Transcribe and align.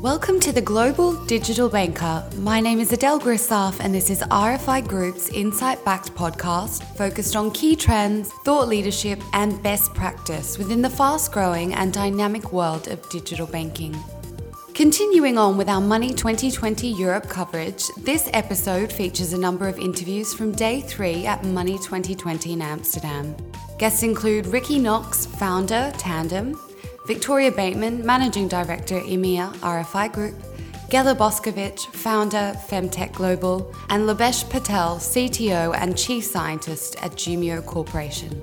Welcome 0.00 0.40
to 0.40 0.52
the 0.52 0.62
Global 0.62 1.12
Digital 1.26 1.68
Banker. 1.68 2.26
My 2.36 2.58
name 2.58 2.80
is 2.80 2.90
Adele 2.90 3.20
Grissaf, 3.20 3.80
and 3.80 3.94
this 3.94 4.08
is 4.08 4.22
RFI 4.22 4.88
Group's 4.88 5.28
insight 5.28 5.84
backed 5.84 6.14
podcast 6.14 6.82
focused 6.96 7.36
on 7.36 7.50
key 7.50 7.76
trends, 7.76 8.32
thought 8.46 8.66
leadership, 8.66 9.20
and 9.34 9.62
best 9.62 9.92
practice 9.92 10.56
within 10.56 10.80
the 10.80 10.88
fast 10.88 11.32
growing 11.32 11.74
and 11.74 11.92
dynamic 11.92 12.50
world 12.50 12.88
of 12.88 13.06
digital 13.10 13.46
banking. 13.46 13.94
Continuing 14.72 15.36
on 15.36 15.58
with 15.58 15.68
our 15.68 15.82
Money 15.82 16.14
2020 16.14 16.88
Europe 16.88 17.28
coverage, 17.28 17.84
this 17.98 18.30
episode 18.32 18.90
features 18.90 19.34
a 19.34 19.38
number 19.38 19.68
of 19.68 19.78
interviews 19.78 20.32
from 20.32 20.50
day 20.52 20.80
three 20.80 21.26
at 21.26 21.44
Money 21.44 21.76
2020 21.76 22.54
in 22.54 22.62
Amsterdam. 22.62 23.36
Guests 23.76 24.02
include 24.02 24.46
Ricky 24.46 24.78
Knox, 24.78 25.26
founder, 25.26 25.92
Tandem, 25.98 26.58
Victoria 27.10 27.50
Bateman, 27.50 28.06
Managing 28.06 28.46
Director, 28.46 29.00
EMEA 29.00 29.52
RFI 29.56 30.12
Group, 30.12 30.36
Ghela 30.90 31.16
Boskovich, 31.16 31.86
founder, 31.86 32.54
Femtech 32.68 33.12
Global, 33.14 33.74
and 33.88 34.04
Labhesh 34.04 34.48
Patel, 34.48 34.98
CTO 34.98 35.74
and 35.76 35.98
Chief 35.98 36.22
Scientist 36.22 36.94
at 37.02 37.10
Jumio 37.16 37.66
Corporation. 37.66 38.40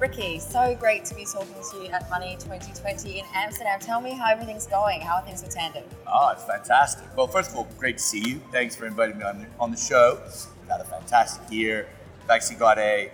Ricky, 0.00 0.38
so 0.38 0.74
great 0.80 1.04
to 1.04 1.14
be 1.14 1.26
talking 1.26 1.54
to 1.70 1.84
you 1.84 1.90
at 1.90 2.08
Money 2.08 2.38
2020 2.40 3.18
in 3.18 3.26
Amsterdam. 3.34 3.78
Tell 3.80 4.00
me 4.00 4.12
how 4.12 4.30
everything's 4.30 4.66
going. 4.66 5.02
How 5.02 5.16
are 5.16 5.26
things 5.26 5.42
with 5.42 5.54
Tandem? 5.54 5.84
Oh, 6.06 6.30
it's 6.32 6.44
fantastic. 6.44 7.04
Well, 7.14 7.26
first 7.26 7.50
of 7.50 7.58
all, 7.58 7.68
great 7.78 7.98
to 7.98 8.02
see 8.02 8.26
you. 8.26 8.40
Thanks 8.50 8.74
for 8.74 8.86
inviting 8.86 9.18
me 9.18 9.24
on, 9.24 9.46
on 9.60 9.70
the 9.70 9.76
show. 9.76 10.22
We've 10.22 10.70
had 10.70 10.80
a 10.80 10.84
fantastic 10.84 11.52
year. 11.52 11.86
We've 12.22 12.30
actually 12.30 12.56
got 12.56 12.78
a 12.78 13.12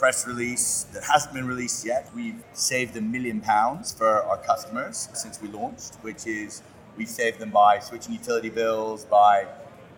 press 0.00 0.26
release 0.26 0.84
that 0.94 1.04
hasn't 1.04 1.34
been 1.34 1.46
released 1.46 1.84
yet. 1.84 2.08
We've 2.16 2.42
saved 2.54 2.96
a 2.96 3.02
million 3.02 3.42
pounds 3.42 3.92
for 3.92 4.22
our 4.24 4.38
customers 4.38 5.10
since 5.12 5.42
we 5.42 5.48
launched, 5.48 5.96
which 6.00 6.26
is 6.26 6.62
we've 6.96 7.06
saved 7.06 7.38
them 7.38 7.50
by 7.50 7.80
switching 7.80 8.14
utility 8.14 8.48
bills, 8.48 9.04
by 9.04 9.46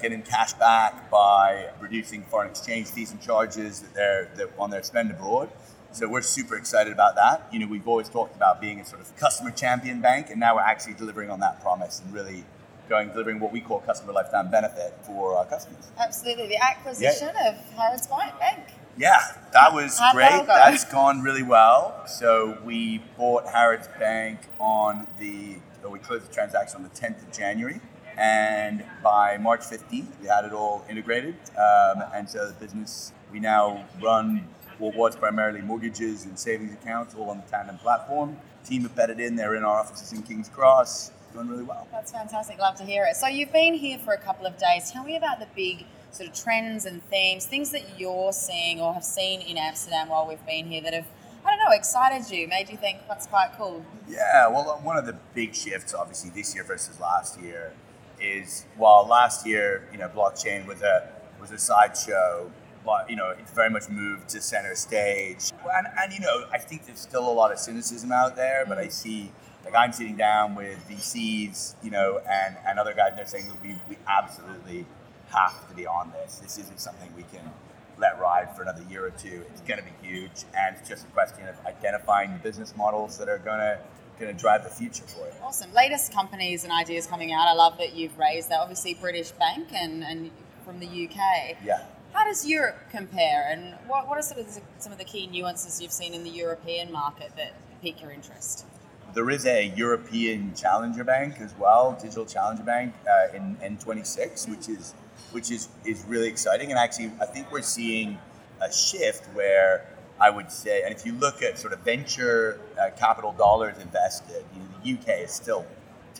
getting 0.00 0.22
cash 0.22 0.54
back, 0.54 1.08
by 1.08 1.68
reducing 1.78 2.24
foreign 2.24 2.50
exchange 2.50 2.88
fees 2.88 3.12
and 3.12 3.22
charges 3.22 3.82
that 3.82 3.94
they're 3.94 4.28
that 4.34 4.50
on 4.58 4.70
their 4.70 4.82
spend 4.82 5.12
abroad. 5.12 5.48
So 5.92 6.08
we're 6.08 6.22
super 6.22 6.56
excited 6.56 6.92
about 6.92 7.14
that. 7.14 7.46
You 7.52 7.60
know, 7.60 7.68
we've 7.68 7.86
always 7.86 8.08
talked 8.08 8.34
about 8.34 8.60
being 8.60 8.80
a 8.80 8.84
sort 8.84 9.00
of 9.00 9.16
customer 9.16 9.52
champion 9.52 10.00
bank, 10.00 10.30
and 10.30 10.40
now 10.40 10.56
we're 10.56 10.62
actually 10.62 10.94
delivering 10.94 11.30
on 11.30 11.38
that 11.40 11.62
promise 11.62 12.02
and 12.04 12.12
really 12.12 12.44
going 12.88 13.10
delivering 13.10 13.38
what 13.38 13.52
we 13.52 13.60
call 13.60 13.78
customer 13.78 14.12
lifetime 14.12 14.50
benefit 14.50 14.94
for 15.02 15.36
our 15.36 15.44
customers. 15.44 15.92
Absolutely, 15.96 16.48
the 16.48 16.60
acquisition 16.60 17.30
yeah. 17.36 17.50
of 17.50 17.54
Harrods 17.76 18.08
Bank. 18.08 18.64
Yeah, 18.96 19.20
that 19.52 19.72
was 19.72 19.98
How'd 19.98 20.14
great. 20.14 20.30
That 20.30 20.46
That's 20.46 20.84
gone 20.84 21.22
really 21.22 21.42
well. 21.42 22.06
So 22.06 22.58
we 22.64 22.98
bought 23.16 23.46
Harrods 23.46 23.88
Bank 23.98 24.40
on 24.58 25.06
the, 25.18 25.56
we 25.88 25.98
closed 25.98 26.28
the 26.28 26.34
transaction 26.34 26.76
on 26.76 26.82
the 26.82 26.90
10th 26.90 27.22
of 27.22 27.32
January. 27.32 27.80
And 28.16 28.84
by 29.02 29.38
March 29.38 29.60
15th, 29.60 30.20
we 30.20 30.28
had 30.28 30.44
it 30.44 30.52
all 30.52 30.84
integrated. 30.88 31.34
Um, 31.56 32.04
and 32.14 32.28
so 32.28 32.46
the 32.46 32.54
business, 32.54 33.12
we 33.32 33.40
now 33.40 33.84
run 34.02 34.46
what 34.78 34.94
was 34.94 35.16
primarily 35.16 35.62
mortgages 35.62 36.24
and 36.24 36.38
savings 36.38 36.72
accounts 36.74 37.14
all 37.14 37.30
on 37.30 37.38
the 37.38 37.50
Tandem 37.50 37.78
platform. 37.78 38.36
Team 38.64 38.82
have 38.82 38.94
bedded 38.94 39.20
in, 39.20 39.36
they're 39.36 39.54
in 39.54 39.64
our 39.64 39.78
offices 39.78 40.12
in 40.12 40.22
King's 40.22 40.48
Cross, 40.48 41.12
doing 41.32 41.48
really 41.48 41.62
well. 41.62 41.86
That's 41.90 42.12
fantastic. 42.12 42.58
Love 42.58 42.76
to 42.76 42.84
hear 42.84 43.04
it. 43.04 43.16
So 43.16 43.26
you've 43.26 43.52
been 43.52 43.74
here 43.74 43.98
for 43.98 44.12
a 44.12 44.18
couple 44.18 44.46
of 44.46 44.58
days. 44.58 44.90
Tell 44.90 45.04
me 45.04 45.16
about 45.16 45.40
the 45.40 45.48
big 45.56 45.86
sort 46.12 46.28
of 46.28 46.34
trends 46.34 46.84
and 46.84 47.02
themes, 47.04 47.46
things 47.46 47.70
that 47.70 47.98
you're 47.98 48.32
seeing 48.32 48.80
or 48.80 48.94
have 48.94 49.04
seen 49.04 49.40
in 49.40 49.56
Amsterdam 49.56 50.08
while 50.08 50.26
we've 50.28 50.44
been 50.46 50.66
here 50.66 50.82
that 50.82 50.94
have, 50.94 51.06
I 51.44 51.50
don't 51.50 51.58
know, 51.58 51.74
excited 51.74 52.30
you, 52.30 52.46
made 52.46 52.68
you 52.68 52.76
think 52.76 52.98
that's 53.08 53.26
quite 53.26 53.52
cool? 53.56 53.84
Yeah, 54.08 54.48
well, 54.48 54.70
uh, 54.70 54.76
one 54.76 54.96
of 54.96 55.06
the 55.06 55.16
big 55.34 55.54
shifts, 55.54 55.94
obviously, 55.94 56.30
this 56.30 56.54
year 56.54 56.64
versus 56.64 57.00
last 57.00 57.40
year 57.40 57.72
is 58.20 58.66
while 58.76 59.06
last 59.06 59.46
year, 59.46 59.88
you 59.90 59.98
know, 59.98 60.08
blockchain 60.08 60.66
was 60.66 60.82
a 60.82 61.08
was 61.40 61.50
a 61.50 61.58
sideshow, 61.58 62.50
but 62.84 63.10
you 63.10 63.16
know, 63.16 63.30
it's 63.30 63.50
very 63.50 63.68
much 63.68 63.88
moved 63.88 64.28
to 64.28 64.40
center 64.40 64.76
stage. 64.76 65.50
And, 65.74 65.88
and 65.98 66.12
you 66.12 66.20
know, 66.20 66.44
I 66.52 66.58
think 66.58 66.86
there's 66.86 67.00
still 67.00 67.28
a 67.28 67.32
lot 67.32 67.50
of 67.50 67.58
cynicism 67.58 68.12
out 68.12 68.36
there, 68.36 68.64
but 68.66 68.78
I 68.78 68.82
mm-hmm. 68.82 68.90
see 68.90 69.32
like 69.64 69.74
I'm 69.74 69.92
sitting 69.92 70.16
down 70.16 70.54
with 70.54 70.78
VCs, 70.88 71.74
you 71.82 71.90
know, 71.90 72.20
and, 72.28 72.56
and 72.66 72.78
other 72.78 72.94
guys, 72.94 73.10
and 73.10 73.18
they're 73.18 73.26
saying 73.26 73.48
that 73.48 73.62
we, 73.62 73.76
we 73.88 73.96
absolutely 74.06 74.86
have 75.32 75.68
to 75.68 75.74
be 75.74 75.86
on 75.86 76.12
this. 76.12 76.36
This 76.36 76.58
isn't 76.58 76.80
something 76.80 77.12
we 77.16 77.24
can 77.24 77.50
let 77.98 78.18
ride 78.20 78.54
for 78.56 78.62
another 78.62 78.82
year 78.90 79.06
or 79.06 79.10
two. 79.10 79.42
It's 79.50 79.60
going 79.62 79.78
to 79.78 79.84
be 79.84 80.06
huge, 80.06 80.44
and 80.56 80.76
it's 80.76 80.88
just 80.88 81.04
a 81.04 81.08
question 81.08 81.46
of 81.48 81.54
identifying 81.66 82.32
the 82.32 82.38
business 82.38 82.74
models 82.76 83.18
that 83.18 83.28
are 83.28 83.38
going 83.38 83.60
to 83.60 83.78
going 84.20 84.34
to 84.34 84.40
drive 84.40 84.62
the 84.62 84.70
future 84.70 85.04
for 85.04 85.26
it. 85.26 85.34
Awesome. 85.42 85.72
Latest 85.72 86.12
companies 86.12 86.64
and 86.64 86.72
ideas 86.72 87.06
coming 87.06 87.32
out. 87.32 87.48
I 87.48 87.54
love 87.54 87.78
that 87.78 87.94
you've 87.94 88.16
raised 88.18 88.50
that. 88.50 88.60
Obviously, 88.60 88.94
British 88.94 89.30
Bank 89.32 89.68
and, 89.72 90.04
and 90.04 90.30
from 90.64 90.78
the 90.78 90.86
UK. 90.86 91.56
Yeah. 91.64 91.82
How 92.12 92.24
does 92.24 92.46
Europe 92.46 92.76
compare, 92.90 93.48
and 93.50 93.74
what, 93.88 94.06
what 94.06 94.18
are 94.18 94.22
sort 94.22 94.40
of 94.40 94.54
the, 94.54 94.60
some 94.78 94.92
of 94.92 94.98
the 94.98 95.04
key 95.04 95.26
nuances 95.28 95.80
you've 95.80 95.92
seen 95.92 96.12
in 96.12 96.24
the 96.24 96.30
European 96.30 96.92
market 96.92 97.32
that 97.36 97.54
pique 97.80 98.02
your 98.02 98.10
interest? 98.10 98.66
There 99.14 99.28
is 99.30 99.46
a 99.46 99.72
European 99.76 100.54
challenger 100.54 101.04
bank 101.04 101.40
as 101.40 101.54
well, 101.58 101.98
digital 102.00 102.26
challenger 102.26 102.62
bank 102.62 102.94
uh, 103.08 103.34
in 103.34 103.56
N26, 103.56 104.48
which 104.48 104.68
is 104.68 104.94
which 105.30 105.50
is, 105.50 105.68
is 105.84 106.04
really 106.06 106.28
exciting. 106.28 106.70
And 106.70 106.78
actually, 106.78 107.12
I 107.20 107.26
think 107.26 107.50
we're 107.50 107.62
seeing 107.62 108.18
a 108.60 108.72
shift 108.72 109.26
where 109.34 109.86
I 110.20 110.30
would 110.30 110.52
say, 110.52 110.82
and 110.82 110.94
if 110.94 111.06
you 111.06 111.12
look 111.12 111.42
at 111.42 111.58
sort 111.58 111.72
of 111.72 111.80
venture 111.80 112.60
uh, 112.80 112.90
capital 112.96 113.32
dollars 113.32 113.78
invested, 113.78 114.44
you 114.54 114.60
know, 114.60 114.66
the 114.82 115.12
UK 115.12 115.20
is 115.24 115.32
still 115.32 115.66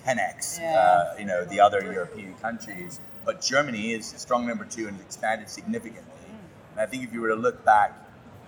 10x, 0.05 0.59
yeah. 0.61 0.77
uh, 0.77 1.15
you 1.19 1.25
know, 1.25 1.45
the 1.45 1.61
other 1.61 1.83
European 1.83 2.35
countries. 2.35 3.01
But 3.25 3.41
Germany 3.41 3.93
is 3.93 4.13
a 4.13 4.19
strong 4.19 4.47
number 4.47 4.65
two 4.65 4.89
and 4.89 4.97
has 4.97 5.07
expanded 5.07 5.49
significantly. 5.49 6.13
And 6.73 6.81
I 6.81 6.87
think 6.87 7.05
if 7.05 7.13
you 7.13 7.21
were 7.21 7.29
to 7.29 7.37
look 7.37 7.65
back 7.65 7.93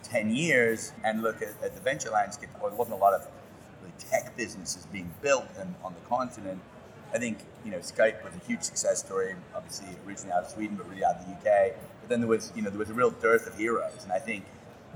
10 0.03 0.35
years 0.35 0.93
and 1.05 1.23
look 1.23 1.43
at, 1.43 1.49
at 1.63 1.75
the 1.75 1.81
venture 1.81 2.11
landscape, 2.11 2.49
well, 2.61 2.71
there 2.71 2.79
wasn't 2.79 2.97
a 2.97 3.01
lot 3.01 3.15
of 3.15 3.27
really 3.81 3.93
tech 3.99 4.37
businesses 4.37 4.87
being 4.87 5.13
built 5.23 5.47
in, 5.61 5.75
on 5.85 5.95
the 5.95 6.01
continent. 6.09 6.61
I 7.15 7.19
think 7.19 7.39
you 7.65 7.71
know 7.71 7.79
Skype 7.79 8.25
was 8.25 8.35
a 8.35 8.47
huge 8.47 8.63
success 8.63 8.99
story, 8.99 9.37
obviously 9.55 9.87
originally 10.07 10.33
out 10.33 10.45
of 10.45 10.51
Sweden, 10.51 10.77
but 10.77 10.89
really 10.91 11.05
out 11.05 11.17
of 11.17 11.27
the 11.27 11.33
UK. 11.33 11.73
But 12.01 12.09
then 12.09 12.21
there 12.21 12.29
was 12.29 12.53
you 12.57 12.63
know 12.63 12.71
there 12.71 12.79
was 12.79 12.91
a 12.91 12.95
real 12.95 13.11
dearth 13.11 13.47
of 13.47 13.57
heroes, 13.57 14.03
and 14.03 14.13
I 14.13 14.19
think 14.19 14.45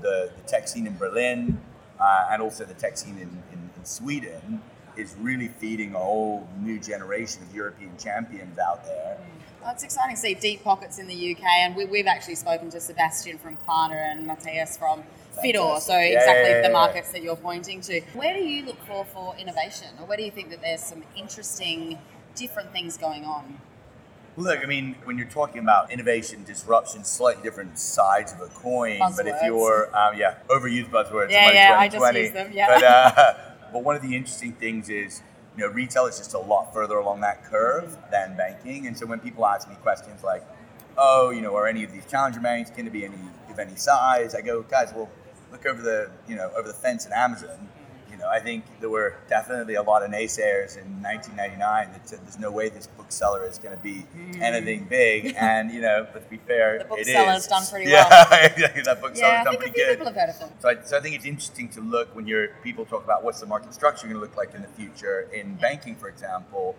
the, 0.01 0.29
the 0.35 0.47
tech 0.47 0.67
scene 0.67 0.85
in 0.85 0.97
Berlin 0.97 1.59
uh, 1.99 2.27
and 2.31 2.41
also 2.41 2.65
the 2.65 2.73
tech 2.73 2.97
scene 2.97 3.15
in, 3.15 3.43
in, 3.51 3.69
in, 3.75 3.85
Sweden 3.85 4.61
is 4.95 5.15
really 5.19 5.47
feeding 5.47 5.95
a 5.95 5.97
whole 5.97 6.47
new 6.61 6.79
generation 6.79 7.41
of 7.43 7.53
European 7.53 7.91
champions 7.97 8.57
out 8.59 8.85
there. 8.85 9.17
Well, 9.61 9.71
it's 9.71 9.83
exciting 9.83 10.15
to 10.15 10.21
see 10.21 10.33
deep 10.33 10.63
pockets 10.63 10.99
in 10.99 11.07
the 11.07 11.31
UK, 11.31 11.43
and 11.43 11.75
we, 11.75 11.97
have 11.97 12.07
actually 12.07 12.35
spoken 12.35 12.69
to 12.71 12.79
Sebastian 12.79 13.37
from 13.37 13.57
Klarna 13.67 14.11
and 14.11 14.25
Matthias 14.25 14.77
from 14.77 15.03
Fidor, 15.41 15.79
so 15.79 15.93
yeah, 15.93 16.17
exactly 16.17 16.49
yeah, 16.49 16.55
yeah, 16.57 16.67
the 16.67 16.73
markets 16.73 17.11
that 17.11 17.21
you're 17.21 17.35
pointing 17.35 17.81
to. 17.81 18.01
Where 18.13 18.33
do 18.33 18.43
you 18.43 18.65
look 18.65 18.83
for 18.85 19.05
for 19.05 19.35
innovation, 19.37 19.87
or 19.99 20.05
where 20.05 20.17
do 20.17 20.23
you 20.23 20.31
think 20.31 20.49
that 20.49 20.61
there's 20.61 20.83
some 20.83 21.03
interesting, 21.15 21.97
different 22.35 22.71
things 22.71 22.97
going 22.97 23.25
on? 23.25 23.59
Look, 24.39 24.59
I 24.63 24.67
mean, 24.67 24.95
when 25.03 25.17
you're 25.17 25.27
talking 25.27 25.59
about 25.59 25.91
innovation, 25.91 26.43
disruption, 26.45 27.03
slightly 27.03 27.43
different 27.43 27.77
sides 27.77 28.31
of 28.31 28.39
a 28.39 28.47
coin. 28.47 28.99
Buzzwords. 28.99 29.17
But 29.17 29.27
if 29.27 29.35
you're, 29.43 29.97
um, 29.97 30.17
yeah, 30.17 30.35
overused 30.47 30.89
buzzwords. 30.89 31.29
Yeah, 31.29 31.51
yeah, 31.51 31.75
I 31.77 31.89
just 31.89 32.13
use 32.15 32.31
them. 32.31 32.51
Yeah. 32.53 32.67
But, 32.67 32.83
uh, 32.85 33.33
but 33.73 33.83
one 33.83 33.97
of 33.97 34.01
the 34.01 34.15
interesting 34.15 34.53
things 34.53 34.87
is, 34.87 35.21
you 35.57 35.65
know, 35.65 35.73
retail 35.73 36.05
is 36.05 36.17
just 36.17 36.33
a 36.33 36.39
lot 36.39 36.73
further 36.73 36.97
along 36.97 37.19
that 37.21 37.43
curve 37.43 37.97
than 38.11 38.37
banking. 38.37 38.87
And 38.87 38.97
so 38.97 39.05
when 39.05 39.19
people 39.19 39.45
ask 39.45 39.67
me 39.67 39.75
questions 39.75 40.23
like, 40.23 40.43
oh, 40.97 41.31
you 41.31 41.41
know, 41.41 41.55
are 41.55 41.67
any 41.67 41.83
of 41.83 41.91
these 41.91 42.05
challenger 42.05 42.39
banks 42.39 42.69
going 42.69 42.85
to 42.85 42.91
be 42.91 43.03
any 43.03 43.17
of 43.49 43.59
any 43.59 43.75
size? 43.75 44.35
I 44.35 44.41
go, 44.41 44.61
guys, 44.63 44.93
well, 44.95 45.09
look 45.51 45.65
over 45.65 45.81
the 45.81 46.11
you 46.27 46.35
know 46.35 46.51
over 46.55 46.67
the 46.67 46.73
fence 46.73 47.05
at 47.05 47.11
Amazon. 47.11 47.69
You 48.11 48.17
know, 48.17 48.27
I 48.27 48.39
think 48.39 48.65
there 48.79 48.89
were 48.89 49.15
definitely 49.29 49.75
a 49.75 49.83
lot 49.83 50.03
of 50.03 50.09
naysayers 50.09 50.77
in 50.77 51.01
1999 51.01 51.91
that 51.91 52.09
said 52.09 52.19
there's 52.23 52.39
no 52.39 52.51
way 52.51 52.67
this 52.67 52.87
bookseller 52.87 53.45
is 53.45 53.59
going 53.59 53.77
to 53.77 53.81
be 53.81 54.05
mm. 54.13 54.41
anything 54.41 54.85
big. 54.89 55.35
and 55.39 55.71
you 55.71 55.79
know, 55.79 56.07
but 56.11 56.23
to 56.23 56.29
be 56.29 56.37
fair, 56.37 56.79
the 56.79 56.85
bookseller's 56.85 57.47
done 57.47 57.63
pretty 57.67 57.91
well. 57.91 58.09
Yeah. 58.57 58.81
That 58.83 58.99
bookseller's 58.99 59.19
yeah, 59.19 59.43
done 59.43 59.55
pretty 59.57 59.71
good. 59.71 59.99
People 59.99 60.07
have 60.07 60.15
heard 60.15 60.29
of 60.31 60.39
them. 60.39 60.49
So 60.59 60.69
I, 60.69 60.75
so 60.83 60.97
I 60.97 61.01
think 61.01 61.15
it's 61.15 61.25
interesting 61.25 61.69
to 61.69 61.81
look 61.81 62.13
when 62.15 62.27
you're 62.27 62.49
people 62.63 62.85
talk 62.85 63.03
about 63.03 63.23
what's 63.23 63.39
the 63.39 63.45
market 63.45 63.73
structure 63.73 64.07
going 64.07 64.15
to 64.15 64.21
look 64.21 64.35
like 64.35 64.53
in 64.53 64.63
the 64.63 64.67
future 64.67 65.29
in 65.31 65.55
banking, 65.55 65.95
for 65.95 66.09
example. 66.09 66.75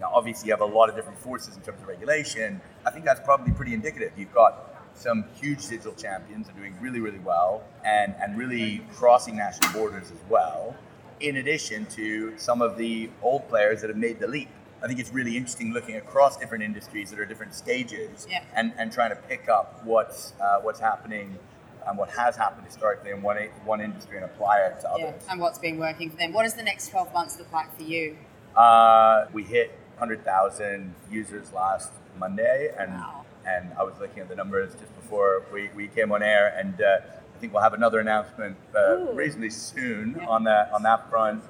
Now, 0.00 0.10
obviously, 0.14 0.48
you 0.48 0.54
have 0.54 0.62
a 0.62 0.64
lot 0.64 0.88
of 0.88 0.96
different 0.96 1.18
forces 1.18 1.56
in 1.56 1.62
terms 1.62 1.82
of 1.82 1.86
regulation. 1.86 2.60
I 2.86 2.90
think 2.90 3.04
that's 3.04 3.20
probably 3.20 3.52
pretty 3.52 3.74
indicative. 3.74 4.12
You've 4.16 4.32
got 4.32 4.69
some 4.94 5.24
huge 5.40 5.68
digital 5.68 5.94
champions 5.94 6.48
are 6.48 6.52
doing 6.52 6.74
really, 6.80 7.00
really 7.00 7.18
well 7.18 7.62
and, 7.84 8.14
and 8.20 8.36
really 8.36 8.82
crossing 8.92 9.36
national 9.36 9.72
borders 9.72 10.10
as 10.10 10.18
well, 10.28 10.76
in 11.20 11.36
addition 11.36 11.86
to 11.86 12.36
some 12.38 12.62
of 12.62 12.76
the 12.76 13.10
old 13.22 13.48
players 13.48 13.80
that 13.80 13.88
have 13.88 13.96
made 13.96 14.20
the 14.20 14.26
leap. 14.26 14.48
I 14.82 14.86
think 14.86 14.98
it's 14.98 15.12
really 15.12 15.36
interesting 15.36 15.72
looking 15.72 15.96
across 15.96 16.38
different 16.38 16.64
industries 16.64 17.10
that 17.10 17.18
are 17.18 17.26
different 17.26 17.54
stages 17.54 18.26
yeah. 18.30 18.44
and, 18.54 18.72
and 18.78 18.90
trying 18.90 19.10
to 19.10 19.16
pick 19.16 19.48
up 19.48 19.80
what's, 19.84 20.32
uh, 20.40 20.60
what's 20.60 20.80
happening 20.80 21.38
and 21.86 21.98
what 21.98 22.10
has 22.10 22.36
happened 22.36 22.66
historically 22.66 23.10
in 23.10 23.22
one 23.22 23.36
one 23.64 23.80
industry 23.80 24.16
and 24.16 24.24
apply 24.24 24.58
it 24.60 24.80
to 24.80 24.90
others. 24.90 25.22
Yeah. 25.24 25.32
And 25.32 25.40
what's 25.40 25.58
been 25.58 25.78
working 25.78 26.10
for 26.10 26.16
them. 26.16 26.32
What 26.32 26.44
does 26.44 26.54
the 26.54 26.62
next 26.62 26.88
12 26.88 27.12
months 27.12 27.38
look 27.38 27.50
like 27.52 27.74
for 27.76 27.82
you? 27.82 28.16
Uh, 28.54 29.26
we 29.32 29.42
hit 29.44 29.70
100,000 29.98 30.94
users 31.10 31.52
last 31.52 31.90
Monday, 32.18 32.72
and 32.78 32.92
Wow. 32.92 33.19
And 33.56 33.72
I 33.78 33.82
was 33.82 33.94
looking 34.00 34.20
at 34.20 34.28
the 34.28 34.36
numbers 34.36 34.72
just 34.74 34.94
before 35.00 35.42
we, 35.52 35.70
we 35.74 35.88
came 35.88 36.12
on 36.12 36.22
air, 36.22 36.54
and 36.58 36.80
uh, 36.80 36.98
I 37.34 37.38
think 37.40 37.52
we'll 37.52 37.62
have 37.62 37.74
another 37.74 38.00
announcement 38.00 38.56
uh, 38.76 39.12
reasonably 39.12 39.50
soon 39.50 40.16
Yeah. 40.18 40.26
on 40.28 40.44
that 40.44 40.70
on 40.72 40.82
that 40.82 41.08
front. 41.10 41.42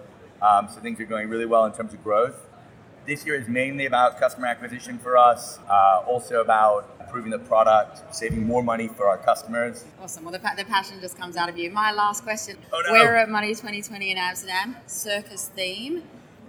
Um, 0.43 0.69
so 0.73 0.81
things 0.81 0.99
are 1.01 1.05
going 1.05 1.29
really 1.29 1.47
well 1.47 1.65
in 1.67 1.73
terms 1.73 1.93
of 1.93 2.03
growth. 2.03 2.47
This 3.07 3.27
year 3.27 3.35
is 3.35 3.49
mainly 3.49 3.87
about 3.87 4.19
customer 4.21 4.47
acquisition 4.47 4.99
for 4.99 5.17
us, 5.17 5.59
uh, 5.69 6.03
also 6.07 6.41
about 6.41 6.97
improving 7.01 7.31
the 7.31 7.39
product, 7.41 8.15
saving 8.15 8.47
more 8.47 8.63
money 8.63 8.89
for 8.89 9.07
our 9.09 9.19
customers. 9.19 9.85
Awesome. 10.01 10.23
Well, 10.25 10.33
the, 10.33 10.39
pa- 10.39 10.55
the 10.57 10.65
passion 10.65 11.01
just 11.01 11.19
comes 11.19 11.37
out 11.37 11.49
of 11.49 11.59
you. 11.59 11.71
My 11.71 11.93
last 11.93 12.23
question. 12.23 12.57
Oh, 12.73 12.81
no. 12.87 12.93
We're 12.93 13.17
at 13.17 13.29
Money 13.29 13.49
2020 13.49 14.13
in 14.13 14.19
Amsterdam, 14.19 14.77
circus 14.87 15.51
theme. 15.55 16.03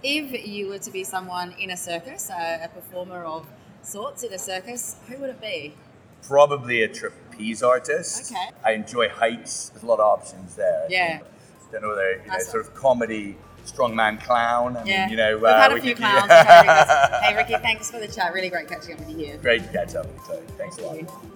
If 0.03 0.45
you 0.47 0.67
were 0.69 0.77
to 0.79 0.91
be 0.91 1.03
someone 1.03 1.53
in 1.59 1.71
a 1.71 1.77
circus, 1.77 2.29
a, 2.29 2.65
a 2.65 2.67
performer 2.67 3.23
of 3.23 3.47
sorts 3.83 4.23
in 4.23 4.33
a 4.33 4.39
circus, 4.39 4.95
who 5.07 5.17
would 5.17 5.29
it 5.31 5.41
be? 5.41 5.73
Probably 6.27 6.83
a 6.83 6.87
trapeze 6.87 7.63
artist. 7.63 8.31
Okay. 8.31 8.49
I 8.65 8.71
enjoy 8.73 9.09
heights. 9.09 9.69
There's 9.69 9.83
a 9.83 9.85
lot 9.85 9.99
of 9.99 10.19
options 10.19 10.55
there. 10.55 10.85
Yeah. 10.89 11.17
think. 11.19 11.29
Don't 11.71 11.81
know 11.83 11.89
whether 11.89 12.11
you 12.11 12.17
know, 12.27 12.33
Nice 12.33 12.49
sort 12.51 12.65
of 12.65 12.73
comedy, 12.75 13.37
strongman 13.65 14.21
clown. 14.23 14.77
I 14.77 14.83
Yeah. 14.83 15.01
mean, 15.01 15.09
you 15.11 15.17
know, 15.17 15.35
We've 15.35 15.45
uh, 15.45 15.61
had 15.61 15.71
a 15.71 15.75
we 15.75 15.81
few 15.81 15.95
clowns. 15.95 16.23
which 16.23 16.31
are 16.31 17.21
hey, 17.21 17.35
Ricky, 17.35 17.55
thanks 17.57 17.89
for 17.89 17.99
the 17.99 18.07
chat. 18.07 18.33
Really 18.33 18.49
great 18.49 18.67
catching 18.67 18.93
up 18.93 18.99
with 18.99 19.09
you 19.09 19.17
here. 19.17 19.37
Great 19.37 19.63
to 19.63 19.69
catch 19.69 19.95
up. 19.95 20.05
So 20.27 20.35
thanks 20.57 20.77
a 20.77 20.81
lot. 20.81 20.95
Thank 20.97 21.09
you. 21.09 21.31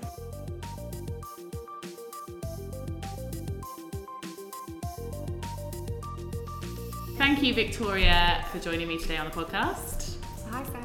Thank 7.18 7.42
you, 7.44 7.54
Victoria, 7.54 8.46
for 8.52 8.60
joining 8.60 8.88
me 8.88 8.98
today 9.00 9.18
on 9.18 9.26
the 9.26 9.32
podcast. 9.32 10.16
Hi 10.52 10.64
Sarah, 10.64 10.84
you're 10.84 10.85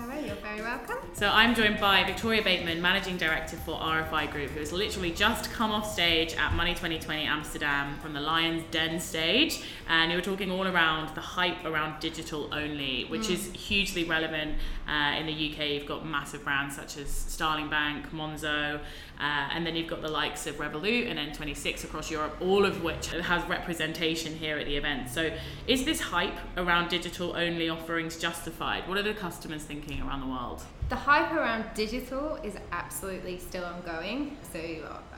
very 0.50 0.62
welcome. 0.62 0.96
So 1.12 1.28
I'm 1.28 1.54
joined 1.54 1.78
by 1.78 2.02
Victoria 2.02 2.42
Bateman, 2.42 2.82
Managing 2.82 3.16
Director 3.16 3.56
for 3.56 3.78
RFI 3.78 4.32
Group, 4.32 4.50
who 4.50 4.58
has 4.58 4.72
literally 4.72 5.12
just 5.12 5.52
come 5.52 5.70
off 5.70 5.92
stage 5.92 6.34
at 6.34 6.54
Money 6.54 6.72
2020 6.72 7.24
Amsterdam 7.24 7.96
from 8.00 8.14
the 8.14 8.20
Lion's 8.20 8.64
Den 8.72 8.98
stage, 8.98 9.62
and 9.88 10.10
you 10.10 10.16
were 10.16 10.22
talking 10.22 10.50
all 10.50 10.66
around 10.66 11.14
the 11.14 11.20
hype 11.20 11.64
around 11.64 12.00
digital 12.00 12.52
only, 12.52 13.04
which 13.04 13.30
is 13.30 13.52
hugely 13.52 14.04
relevant 14.04 14.56
uh, 14.88 15.14
in 15.18 15.26
the 15.26 15.32
UK. 15.32 15.68
You've 15.68 15.86
got 15.86 16.04
massive 16.04 16.42
brands 16.42 16.74
such 16.74 16.96
as 16.96 17.08
Starling 17.08 17.70
Bank, 17.70 18.10
Monzo, 18.12 18.80
uh, 19.20 19.50
and 19.52 19.66
then 19.66 19.76
you've 19.76 19.86
got 19.86 20.00
the 20.00 20.10
likes 20.10 20.46
of 20.46 20.56
Revolut 20.56 21.10
and 21.10 21.18
N26 21.18 21.84
across 21.84 22.10
Europe, 22.10 22.36
all 22.40 22.64
of 22.64 22.82
which 22.82 23.08
has 23.08 23.46
representation 23.48 24.34
here 24.34 24.58
at 24.58 24.64
the 24.66 24.76
event. 24.76 25.10
So, 25.10 25.30
is 25.66 25.84
this 25.84 26.00
hype 26.00 26.38
around 26.56 26.88
digital 26.88 27.36
only 27.36 27.68
offerings 27.68 28.16
justified? 28.16 28.88
What 28.88 28.96
are 28.96 29.02
the 29.02 29.12
customers 29.12 29.62
thinking 29.62 30.00
around 30.00 30.22
the 30.22 30.26
world? 30.26 30.62
The 30.88 30.96
hype 30.96 31.32
around 31.32 31.66
digital 31.74 32.36
is 32.42 32.54
absolutely 32.72 33.38
still 33.38 33.64
ongoing. 33.64 34.36
So 34.52 34.58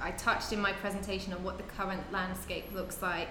I 0.00 0.10
touched 0.12 0.52
in 0.52 0.60
my 0.60 0.72
presentation 0.72 1.32
on 1.32 1.42
what 1.44 1.56
the 1.56 1.62
current 1.62 2.12
landscape 2.12 2.64
looks 2.74 3.00
like 3.00 3.30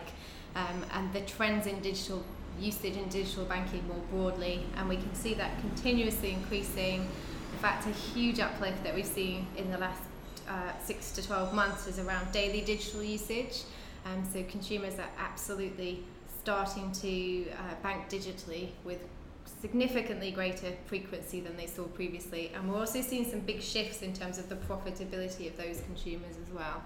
um, 0.56 0.86
and 0.94 1.12
the 1.14 1.22
trends 1.22 1.68
in 1.68 1.80
digital 1.82 2.24
usage 2.60 2.96
and 2.96 3.10
digital 3.10 3.46
banking 3.46 3.86
more 3.88 4.02
broadly, 4.10 4.66
and 4.78 4.88
we 4.88 4.96
can 4.96 5.14
see 5.14 5.34
that 5.36 5.60
continuously 5.60 6.32
increasing. 6.32 7.02
In 7.52 7.60
fact, 7.60 7.86
a 7.88 7.92
huge 7.92 8.40
uplift 8.40 8.84
that 8.84 8.96
we've 8.96 9.06
seen 9.06 9.48
in 9.58 9.70
the 9.72 9.78
last 9.78 10.02
uh, 10.52 10.78
six 10.84 11.12
to 11.14 11.26
12 11.26 11.54
months 11.54 11.88
is 11.88 11.98
around 12.00 12.32
daily 12.32 12.62
digital 12.62 13.02
usage. 13.02 13.64
Um, 14.06 14.28
so 14.32 14.44
consumers 14.44 15.00
are 15.00 15.10
absolutely 15.18 16.04
starting 16.42 16.92
to 16.92 17.50
uh, 17.52 17.76
bank 17.82 18.10
digitally 18.10 18.70
with 18.84 19.00
significantly 19.62 20.32
greater 20.32 20.74
frequency 20.86 21.40
than 21.40 21.56
they 21.56 21.68
saw 21.68 21.84
previously. 21.84 22.52
And 22.56 22.70
we're 22.70 22.80
also 22.80 23.02
seeing 23.02 23.30
some 23.30 23.40
big 23.42 23.62
shifts 23.62 24.02
in 24.02 24.14
terms 24.14 24.38
of 24.38 24.50
the 24.50 24.56
profitability 24.56 25.48
of 25.48 25.56
those 25.58 25.82
consumers 25.82 26.36
as 26.46 26.54
well. 26.54 26.84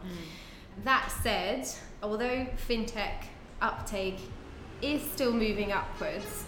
That 0.84 1.12
said, 1.24 1.68
although 2.04 2.46
fintech 2.68 3.24
uptake 3.62 4.20
is 4.82 5.02
still 5.14 5.34
moving 5.34 5.72
upwards, 5.72 6.46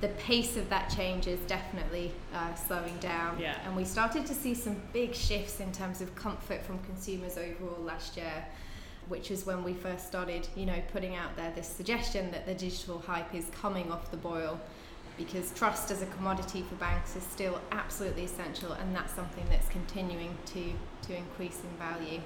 the 0.00 0.08
pace 0.08 0.56
of 0.56 0.68
that 0.68 0.90
change 0.90 1.26
is 1.26 1.40
definitely 1.40 2.12
uh, 2.34 2.54
slowing 2.54 2.96
down. 2.98 3.38
Yeah. 3.38 3.56
And 3.64 3.74
we 3.74 3.84
started 3.84 4.26
to 4.26 4.34
see 4.34 4.54
some 4.54 4.76
big 4.92 5.14
shifts 5.14 5.60
in 5.60 5.72
terms 5.72 6.00
of 6.00 6.14
comfort 6.14 6.62
from 6.64 6.78
consumers 6.80 7.38
overall 7.38 7.82
last 7.82 8.16
year, 8.16 8.44
which 9.08 9.30
is 9.30 9.46
when 9.46 9.64
we 9.64 9.72
first 9.72 10.06
started, 10.06 10.48
you 10.54 10.66
know, 10.66 10.80
putting 10.92 11.14
out 11.14 11.34
there 11.36 11.50
this 11.54 11.66
suggestion 11.66 12.30
that 12.32 12.46
the 12.46 12.54
digital 12.54 12.98
hype 12.98 13.34
is 13.34 13.46
coming 13.50 13.90
off 13.90 14.10
the 14.10 14.16
boil 14.18 14.60
because 15.16 15.50
trust 15.52 15.90
as 15.90 16.02
a 16.02 16.06
commodity 16.06 16.62
for 16.68 16.74
banks 16.74 17.16
is 17.16 17.22
still 17.22 17.58
absolutely 17.72 18.24
essential 18.24 18.72
and 18.72 18.94
that's 18.94 19.14
something 19.14 19.44
that's 19.48 19.68
continuing 19.70 20.36
to, 20.44 20.72
to 21.06 21.16
increase 21.16 21.60
in 21.62 21.78
value. 21.78 22.20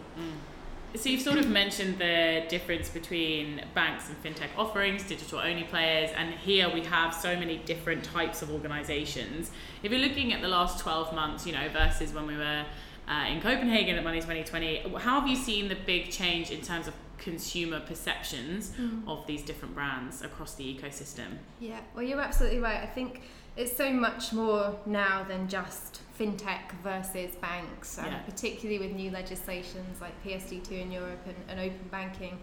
So 0.97 1.09
you've 1.09 1.23
sort 1.23 1.39
of 1.39 1.49
mentioned 1.49 1.99
the 1.99 2.45
difference 2.49 2.89
between 2.89 3.65
banks 3.75 4.09
and 4.09 4.23
fintech 4.23 4.49
offerings, 4.59 5.05
digital 5.05 5.39
only 5.39 5.63
players, 5.63 6.11
and 6.17 6.35
here 6.35 6.69
we 6.69 6.83
have 6.83 7.15
so 7.15 7.39
many 7.39 7.59
different 7.59 8.03
types 8.03 8.43
of 8.43 8.51
organizations. 8.51 9.53
If 9.85 9.93
you're 9.93 10.01
looking 10.01 10.33
at 10.33 10.43
the 10.43 10.49
last 10.49 10.81
12 10.81 11.15
months, 11.15 11.47
you 11.47 11.53
know, 11.53 11.69
versus 11.69 12.13
when 12.13 12.27
we 12.27 12.37
were 12.37 12.67
uh, 13.09 13.27
in 13.29 13.41
Copenhagen 13.41 13.97
at 13.97 14.05
Money 14.05 14.19
2020, 14.19 14.89
how 14.99 15.21
have 15.21 15.29
you 15.29 15.37
seen 15.37 15.69
the 15.69 15.77
big 15.77 16.11
change 16.11 16.51
in 16.51 16.61
terms 16.61 16.89
of 16.89 16.95
consumer 17.19 17.81
perceptions 17.81 18.73
of 19.07 19.27
these 19.27 19.43
different 19.43 19.75
brands 19.75 20.23
across 20.23 20.55
the 20.55 20.65
ecosystem? 20.65 21.39
Yeah, 21.61 21.81
well, 21.95 22.03
you're 22.03 22.21
absolutely 22.21 22.59
right. 22.59 22.83
I 22.83 22.87
think 22.87 23.23
it's 23.57 23.77
so 23.77 23.93
much 23.93 24.33
more 24.33 24.79
now 24.87 25.25
than 25.25 25.49
just 25.49 26.01
fintech 26.19 26.73
versus 26.83 27.35
banks, 27.37 27.99
Yeah. 28.03 28.19
particularly 28.21 28.79
with 28.79 28.95
new 28.97 29.11
legislations 29.11 30.01
like 30.01 30.13
PSD2 30.23 30.81
in 30.81 30.93
Europe 30.93 31.21
and, 31.27 31.37
and 31.49 31.61
open 31.61 31.89
banking, 31.91 32.39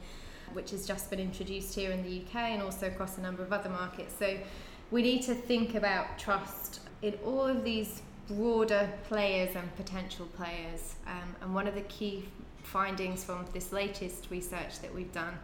which 0.54 0.72
has 0.72 0.86
just 0.88 1.10
been 1.10 1.20
introduced 1.20 1.76
here 1.76 1.92
in 1.92 2.04
the 2.04 2.22
UK 2.22 2.36
and 2.36 2.62
also 2.62 2.88
across 2.88 3.18
a 3.18 3.22
number 3.22 3.44
of 3.44 3.54
other 3.54 3.70
markets. 3.70 4.14
So 4.18 4.38
we 4.92 5.02
need 5.02 5.22
to 5.24 5.34
think 5.36 5.76
about 5.76 6.18
trust 6.18 6.82
in 7.02 7.14
all 7.26 7.44
of 7.44 7.64
these 7.64 8.02
broader 8.28 8.90
players 9.08 9.56
and 9.56 9.74
potential 9.76 10.26
players. 10.36 10.96
Um, 11.06 11.36
and 11.42 11.56
one 11.56 11.68
of 11.68 11.76
the 11.76 11.82
key 11.82 12.26
findings 12.64 13.24
from 13.24 13.46
this 13.54 13.72
latest 13.72 14.28
research 14.30 14.80
that 14.82 14.94
we've 14.94 15.12
done 15.14 15.38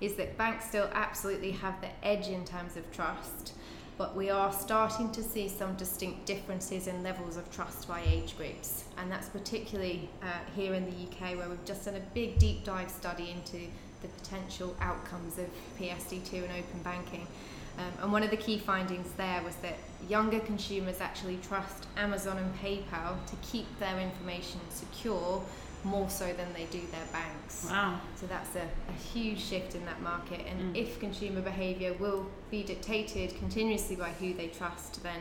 is 0.00 0.14
that 0.14 0.36
banks 0.38 0.66
still 0.66 0.88
absolutely 0.92 1.50
have 1.50 1.80
the 1.80 1.88
edge 2.06 2.28
in 2.28 2.44
terms 2.44 2.76
of 2.76 2.90
trust, 2.92 3.52
but 4.00 4.16
we 4.16 4.30
are 4.30 4.50
starting 4.50 5.12
to 5.12 5.22
see 5.22 5.46
some 5.46 5.74
distinct 5.74 6.24
differences 6.24 6.86
in 6.86 7.02
levels 7.02 7.36
of 7.36 7.52
trust 7.52 7.86
by 7.86 8.00
age 8.06 8.34
groups. 8.34 8.84
And 8.96 9.12
that's 9.12 9.28
particularly 9.28 10.08
uh, 10.22 10.26
here 10.56 10.72
in 10.72 10.86
the 10.86 10.92
UK, 11.06 11.36
where 11.36 11.50
we've 11.50 11.62
just 11.66 11.84
done 11.84 11.96
a 11.96 12.14
big 12.14 12.38
deep 12.38 12.64
dive 12.64 12.90
study 12.90 13.30
into 13.30 13.58
the 14.00 14.08
potential 14.08 14.74
outcomes 14.80 15.36
of 15.36 15.44
PSD2 15.78 16.32
and 16.32 16.44
open 16.44 16.82
banking. 16.82 17.26
Um, 17.76 17.92
and 18.04 18.10
one 18.10 18.22
of 18.22 18.30
the 18.30 18.38
key 18.38 18.58
findings 18.58 19.12
there 19.18 19.42
was 19.42 19.54
that 19.56 19.76
younger 20.08 20.40
consumers 20.40 21.02
actually 21.02 21.38
trust 21.46 21.86
Amazon 21.98 22.38
and 22.38 22.54
PayPal 22.58 23.22
to 23.26 23.36
keep 23.42 23.66
their 23.78 24.00
information 24.00 24.60
secure 24.70 25.44
more 25.84 26.08
so 26.10 26.26
than 26.32 26.52
they 26.52 26.64
do 26.66 26.80
their 26.92 27.06
banks. 27.12 27.66
Wow. 27.70 28.00
So 28.16 28.26
that's 28.26 28.54
a, 28.56 28.62
a 28.88 28.92
huge 29.12 29.40
shift 29.40 29.74
in 29.74 29.84
that 29.86 30.00
market. 30.02 30.40
And 30.46 30.74
Mm. 30.74 30.76
if 30.78 31.00
consumer 31.00 31.40
behaviour 31.40 31.94
will 31.94 32.26
be 32.50 32.62
dictated 32.62 33.36
continuously 33.38 33.96
by 33.96 34.10
who 34.10 34.34
they 34.34 34.48
trust, 34.48 35.02
then 35.02 35.20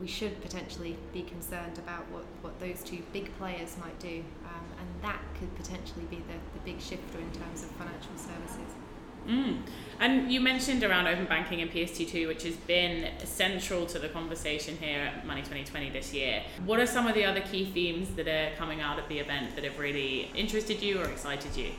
we 0.00 0.06
should 0.06 0.40
potentially 0.42 0.96
be 1.12 1.22
concerned 1.22 1.78
about 1.78 2.10
what, 2.10 2.24
what 2.42 2.58
those 2.60 2.82
two 2.82 2.98
big 3.12 3.36
players 3.38 3.76
might 3.78 3.98
do. 4.00 4.22
Um, 4.44 4.64
and 4.80 4.88
that 5.02 5.20
could 5.38 5.54
potentially 5.56 6.04
be 6.10 6.16
the, 6.16 6.34
the 6.54 6.60
big 6.64 6.80
shifter 6.80 7.18
in 7.18 7.30
terms 7.32 7.62
of 7.62 7.70
financial 7.70 8.16
services. 8.16 8.74
Mm. 9.26 9.58
And 10.00 10.30
you 10.30 10.40
mentioned 10.40 10.82
around 10.82 11.06
open 11.06 11.26
banking 11.26 11.60
and 11.60 11.70
PSD2, 11.70 12.26
which 12.26 12.42
has 12.42 12.56
been 12.56 13.10
central 13.24 13.86
to 13.86 13.98
the 13.98 14.08
conversation 14.08 14.76
here 14.76 15.00
at 15.00 15.26
Money 15.26 15.40
2020 15.42 15.90
this 15.90 16.12
year. 16.12 16.42
What 16.66 16.80
are 16.80 16.86
some 16.86 17.06
of 17.06 17.14
the 17.14 17.24
other 17.24 17.40
key 17.40 17.64
themes 17.66 18.10
that 18.16 18.26
are 18.26 18.54
coming 18.56 18.80
out 18.80 18.98
of 18.98 19.08
the 19.08 19.18
event 19.18 19.54
that 19.54 19.64
have 19.64 19.78
really 19.78 20.30
interested 20.34 20.82
you 20.82 21.00
or 21.00 21.04
excited 21.04 21.56
you? 21.56 21.70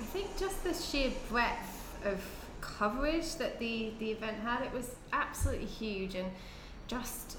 I 0.00 0.04
think 0.04 0.38
just 0.38 0.62
the 0.64 0.72
sheer 0.72 1.10
breadth 1.28 1.96
of 2.04 2.24
coverage 2.60 3.34
that 3.36 3.58
the, 3.58 3.92
the 3.98 4.12
event 4.12 4.38
had, 4.38 4.62
it 4.62 4.72
was 4.72 4.94
absolutely 5.12 5.66
huge 5.66 6.14
and 6.14 6.30
just 6.86 7.36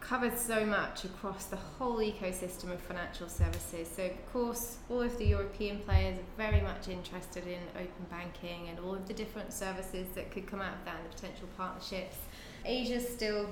covered 0.00 0.36
so 0.38 0.64
much 0.64 1.04
across 1.04 1.44
the 1.44 1.56
whole 1.56 1.98
ecosystem 1.98 2.72
of 2.72 2.80
financial 2.80 3.28
services. 3.28 3.88
So, 3.94 4.04
of 4.04 4.32
course, 4.32 4.78
all 4.88 5.02
of 5.02 5.16
the 5.18 5.26
European 5.26 5.78
players 5.80 6.18
are 6.18 6.36
very 6.36 6.60
much 6.60 6.88
interested 6.88 7.46
in 7.46 7.60
open 7.76 8.06
banking 8.10 8.68
and 8.68 8.78
all 8.80 8.94
of 8.94 9.06
the 9.06 9.14
different 9.14 9.52
services 9.52 10.08
that 10.14 10.30
could 10.30 10.46
come 10.46 10.60
out 10.60 10.74
of 10.74 10.84
that 10.86 10.96
and 10.96 11.10
the 11.10 11.14
potential 11.14 11.48
partnerships. 11.56 12.16
Asia's 12.64 13.08
still 13.08 13.46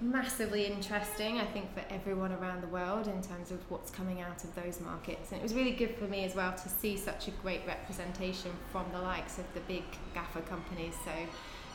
massively 0.00 0.66
interesting, 0.66 1.38
I 1.38 1.46
think, 1.46 1.72
for 1.72 1.82
everyone 1.88 2.32
around 2.32 2.62
the 2.62 2.68
world 2.68 3.06
in 3.06 3.22
terms 3.22 3.50
of 3.50 3.58
what's 3.70 3.90
coming 3.90 4.20
out 4.20 4.44
of 4.44 4.54
those 4.54 4.80
markets. 4.80 5.32
And 5.32 5.40
it 5.40 5.42
was 5.42 5.54
really 5.54 5.72
good 5.72 5.94
for 5.96 6.04
me 6.04 6.24
as 6.24 6.34
well 6.34 6.52
to 6.52 6.68
see 6.68 6.96
such 6.96 7.28
a 7.28 7.30
great 7.42 7.66
representation 7.66 8.50
from 8.70 8.84
the 8.92 9.00
likes 9.00 9.38
of 9.38 9.44
the 9.54 9.60
big 9.60 9.84
GAFA 10.14 10.46
companies. 10.46 10.94
So 11.04 11.12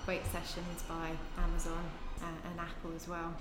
great 0.05 0.25
sessions 0.27 0.83
by 0.87 1.11
Amazon 1.41 1.83
uh, 2.21 2.49
and 2.49 2.59
Apple 2.59 2.91
as 2.95 3.07
well. 3.07 3.33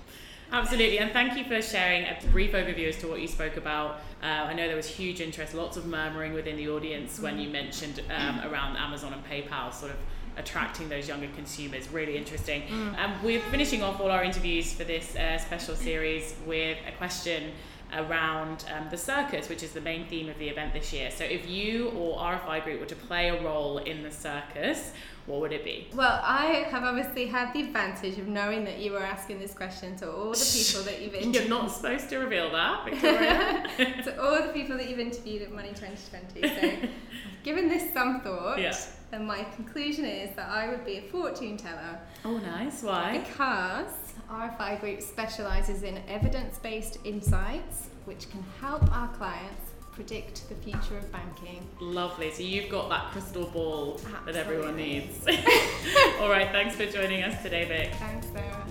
Absolutely, 0.53 0.99
and 0.99 1.11
thank 1.13 1.37
you 1.37 1.45
for 1.45 1.61
sharing 1.61 2.03
a 2.03 2.17
brief 2.31 2.51
overview 2.51 2.89
as 2.89 2.97
to 2.97 3.07
what 3.07 3.21
you 3.21 3.27
spoke 3.27 3.55
about. 3.55 4.01
Uh, 4.21 4.25
I 4.25 4.53
know 4.53 4.67
there 4.67 4.75
was 4.75 4.87
huge 4.87 5.21
interest, 5.21 5.53
lots 5.53 5.77
of 5.77 5.85
murmuring 5.85 6.33
within 6.33 6.57
the 6.57 6.67
audience 6.67 7.19
when 7.19 7.39
you 7.39 7.49
mentioned 7.49 8.01
um, 8.09 8.41
around 8.41 8.75
Amazon 8.75 9.13
and 9.13 9.25
PayPal, 9.25 9.73
sort 9.73 9.91
of 9.91 9.97
attracting 10.35 10.89
those 10.89 11.07
younger 11.07 11.29
consumers. 11.35 11.87
Really 11.89 12.17
interesting. 12.17 12.63
Mm. 12.63 12.97
Um, 12.99 13.23
we're 13.23 13.39
finishing 13.39 13.81
off 13.81 14.01
all 14.01 14.11
our 14.11 14.23
interviews 14.23 14.73
for 14.73 14.83
this 14.83 15.15
uh, 15.15 15.37
special 15.37 15.75
series 15.75 16.35
with 16.45 16.77
a 16.85 16.91
question 16.97 17.51
around 17.93 18.65
um, 18.75 18.87
the 18.89 18.97
circus, 18.97 19.49
which 19.49 19.63
is 19.63 19.71
the 19.71 19.81
main 19.81 20.07
theme 20.07 20.29
of 20.29 20.37
the 20.37 20.47
event 20.47 20.73
this 20.73 20.91
year. 20.93 21.11
So, 21.11 21.23
if 21.23 21.49
you 21.49 21.89
or 21.89 22.17
RFI 22.19 22.63
Group 22.63 22.79
were 22.79 22.85
to 22.85 22.95
play 22.95 23.29
a 23.29 23.43
role 23.43 23.79
in 23.79 24.03
the 24.03 24.11
circus, 24.11 24.91
what 25.27 25.39
would 25.39 25.51
it 25.51 25.63
be? 25.63 25.87
Well, 25.93 26.19
I 26.23 26.65
have 26.69 26.83
obviously 26.83 27.27
had 27.27 27.53
the 27.53 27.61
advantage 27.61 28.17
of 28.17 28.27
knowing 28.27 28.63
that 28.65 28.79
you 28.79 28.91
were 28.91 29.03
asking 29.03 29.39
this 29.39 29.53
question 29.53 29.95
to 29.97 30.11
all 30.11 30.31
the 30.31 30.51
people 30.53 30.83
that 30.83 31.01
you've 31.01 31.13
interviewed. 31.13 31.35
You're 31.47 31.49
not 31.49 31.71
supposed 31.71 32.09
to 32.09 32.17
reveal 32.17 32.51
that, 32.51 32.85
Victoria. 32.89 33.63
to 34.03 34.21
all 34.21 34.41
the 34.41 34.51
people 34.51 34.77
that 34.77 34.89
you've 34.89 34.99
interviewed 34.99 35.43
at 35.43 35.51
Money 35.51 35.69
2020. 35.69 36.41
So 36.41 36.67
I've 36.67 36.89
given 37.43 37.69
this 37.69 37.93
some 37.93 38.21
thought. 38.21 38.59
Yeah. 38.59 38.75
And 39.11 39.27
my 39.27 39.43
conclusion 39.55 40.05
is 40.05 40.35
that 40.37 40.49
I 40.49 40.69
would 40.69 40.85
be 40.85 40.97
a 40.97 41.01
fortune 41.03 41.57
teller. 41.57 41.99
Oh, 42.23 42.37
nice. 42.37 42.81
Why? 42.81 43.19
Because 43.19 43.91
RFI 44.29 44.79
Group 44.79 45.01
specialises 45.01 45.83
in 45.83 45.99
evidence 46.07 46.57
based 46.57 46.97
insights 47.03 47.87
which 48.05 48.29
can 48.31 48.43
help 48.59 48.83
our 48.91 49.07
clients 49.09 49.71
predict 49.91 50.47
the 50.49 50.55
future 50.55 50.97
of 50.97 51.11
banking. 51.11 51.67
Lovely. 51.79 52.31
So 52.31 52.43
you've 52.43 52.69
got 52.69 52.89
that 52.89 53.11
crystal 53.11 53.45
ball 53.45 53.93
Absolutely. 53.95 54.33
that 54.33 54.39
everyone 54.39 54.75
needs. 54.75 55.25
All 56.19 56.29
right. 56.29 56.49
Thanks 56.51 56.75
for 56.75 56.85
joining 56.85 57.23
us 57.23 57.41
today, 57.43 57.65
Vic. 57.65 57.93
Thanks, 57.95 58.27
Sarah. 58.27 58.65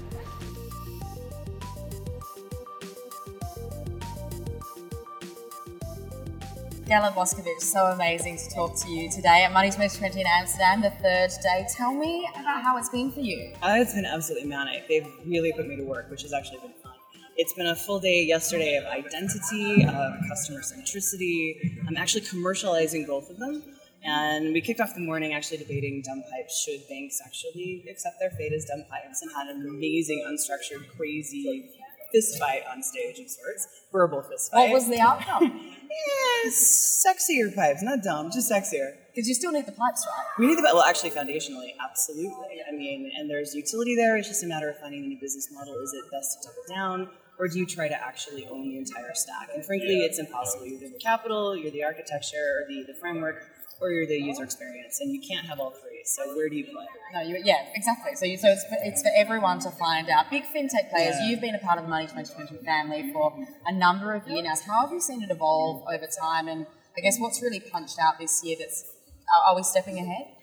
Ghela 6.90 7.14
Boskovich, 7.14 7.60
so 7.60 7.86
amazing 7.86 8.36
to 8.36 8.50
talk 8.50 8.74
to 8.80 8.90
you 8.90 9.08
today 9.08 9.44
at 9.44 9.52
Money 9.52 9.68
2020 9.68 10.22
in 10.22 10.26
Amsterdam, 10.26 10.82
the 10.82 10.90
third 10.90 11.30
day. 11.40 11.64
Tell 11.72 11.94
me 11.94 12.28
about 12.34 12.64
how 12.64 12.78
it's 12.78 12.88
been 12.88 13.12
for 13.12 13.20
you. 13.20 13.52
Uh, 13.62 13.76
it's 13.78 13.94
been 13.94 14.04
absolutely 14.04 14.48
manic. 14.48 14.88
They've 14.88 15.06
really 15.24 15.52
put 15.52 15.68
me 15.68 15.76
to 15.76 15.84
work, 15.84 16.10
which 16.10 16.22
has 16.22 16.32
actually 16.32 16.58
been 16.58 16.72
fun. 16.82 16.94
It's 17.36 17.52
been 17.52 17.68
a 17.68 17.76
full 17.76 18.00
day 18.00 18.24
yesterday 18.24 18.74
of 18.74 18.86
identity, 18.86 19.84
of 19.84 20.14
customer 20.28 20.62
centricity. 20.62 21.78
I'm 21.86 21.96
actually 21.96 22.22
commercializing 22.22 23.06
both 23.06 23.30
of 23.30 23.38
them. 23.38 23.62
And 24.02 24.52
we 24.52 24.60
kicked 24.60 24.80
off 24.80 24.92
the 24.92 25.00
morning 25.00 25.32
actually 25.32 25.58
debating 25.58 26.02
dumb 26.02 26.24
pipes. 26.28 26.60
Should 26.60 26.88
banks 26.88 27.20
actually 27.24 27.84
accept 27.88 28.16
their 28.18 28.30
fate 28.30 28.52
as 28.52 28.64
dumb 28.64 28.82
pipes? 28.90 29.22
And 29.22 29.30
had 29.36 29.46
an 29.46 29.64
amazing, 29.64 30.24
unstructured, 30.26 30.88
crazy 30.96 31.70
fist 32.10 32.36
fight 32.36 32.62
on 32.68 32.82
stage 32.82 33.20
of 33.20 33.30
sorts, 33.30 33.82
verbal 33.92 34.22
fist 34.22 34.50
fight. 34.50 34.70
What 34.70 34.72
was 34.72 34.88
the 34.88 34.98
outcome? 34.98 35.76
yeah, 35.90 36.50
sexier 36.50 37.54
pipes, 37.54 37.82
not 37.82 38.02
dumb, 38.02 38.30
just 38.30 38.50
sexier. 38.50 38.94
Because 39.14 39.28
you 39.28 39.34
still 39.34 39.52
need 39.52 39.66
the 39.66 39.72
pipes, 39.72 40.06
right? 40.06 40.26
We 40.38 40.46
need 40.46 40.58
the 40.58 40.62
well, 40.62 40.82
actually, 40.82 41.10
foundationally, 41.10 41.74
absolutely. 41.82 42.62
I 42.66 42.72
mean, 42.72 43.10
and 43.16 43.28
there's 43.28 43.54
utility 43.54 43.96
there. 43.96 44.16
It's 44.16 44.28
just 44.28 44.44
a 44.44 44.46
matter 44.46 44.70
of 44.70 44.78
finding 44.78 45.04
a 45.04 45.06
new 45.08 45.18
business 45.20 45.48
model. 45.52 45.74
Is 45.80 45.92
it 45.92 46.10
best 46.10 46.42
to 46.42 46.48
double 46.48 46.74
down? 46.74 47.10
or 47.40 47.48
do 47.48 47.58
you 47.58 47.64
try 47.64 47.88
to 47.88 47.94
actually 47.94 48.46
own 48.48 48.68
the 48.68 48.76
entire 48.76 49.14
stack? 49.14 49.48
And 49.54 49.64
frankly, 49.64 50.00
it's 50.00 50.18
impossible. 50.18 50.66
You're 50.66 50.78
the 50.78 50.98
capital, 50.98 51.56
you're 51.56 51.70
the 51.70 51.82
architecture, 51.82 52.60
or 52.60 52.68
the, 52.68 52.84
the 52.86 52.94
framework, 53.00 53.42
or 53.80 53.90
you're 53.90 54.06
the 54.06 54.18
user 54.18 54.44
experience, 54.44 55.00
and 55.00 55.12
you 55.12 55.20
can't 55.20 55.46
have 55.46 55.58
all 55.58 55.70
three. 55.70 56.02
So 56.04 56.34
where 56.36 56.48
do 56.48 56.56
you 56.56 56.64
play? 56.64 56.86
No, 57.12 57.20
you, 57.20 57.40
yeah, 57.44 57.66
exactly. 57.74 58.14
So, 58.14 58.24
you, 58.24 58.36
so 58.36 58.48
it's, 58.48 58.64
for, 58.64 58.76
it's 58.82 59.02
for 59.02 59.10
everyone 59.16 59.58
to 59.60 59.70
find 59.70 60.08
out. 60.08 60.30
Big 60.30 60.44
fintech 60.44 60.90
players, 60.90 61.16
yeah. 61.18 61.28
you've 61.28 61.40
been 61.40 61.54
a 61.54 61.58
part 61.58 61.78
of 61.78 61.84
the 61.84 61.90
Money 61.90 62.06
2020 62.06 62.64
family 62.64 63.12
for 63.12 63.34
a 63.66 63.72
number 63.72 64.14
of 64.14 64.26
years 64.28 64.44
now. 64.44 64.54
How 64.66 64.86
have 64.86 64.92
you 64.92 65.00
seen 65.00 65.22
it 65.22 65.30
evolve 65.30 65.84
over 65.88 66.06
time? 66.20 66.48
And 66.48 66.66
I 66.96 67.00
guess 67.00 67.18
what's 67.18 67.42
really 67.42 67.60
punched 67.60 67.98
out 67.98 68.18
this 68.18 68.42
year 68.44 68.56
that's, 68.58 68.84
are, 69.28 69.52
are 69.52 69.56
we 69.56 69.62
stepping 69.62 69.98
ahead? 69.98 70.36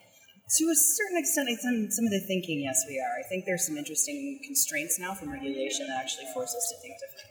To 0.57 0.63
a 0.71 0.75
certain 0.75 1.17
extent, 1.17 1.49
some, 1.59 1.91
some 1.91 2.05
of 2.05 2.11
the 2.11 2.21
thinking, 2.21 2.61
yes, 2.61 2.85
we 2.87 2.97
are. 2.99 3.19
I 3.19 3.27
think 3.27 3.45
there's 3.45 3.65
some 3.65 3.77
interesting 3.77 4.39
constraints 4.45 4.97
now 4.97 5.13
from 5.13 5.29
regulation 5.31 5.87
that 5.87 5.99
actually 5.99 6.25
force 6.33 6.55
us 6.55 6.71
to 6.71 6.81
think 6.81 6.95
differently. 6.99 7.26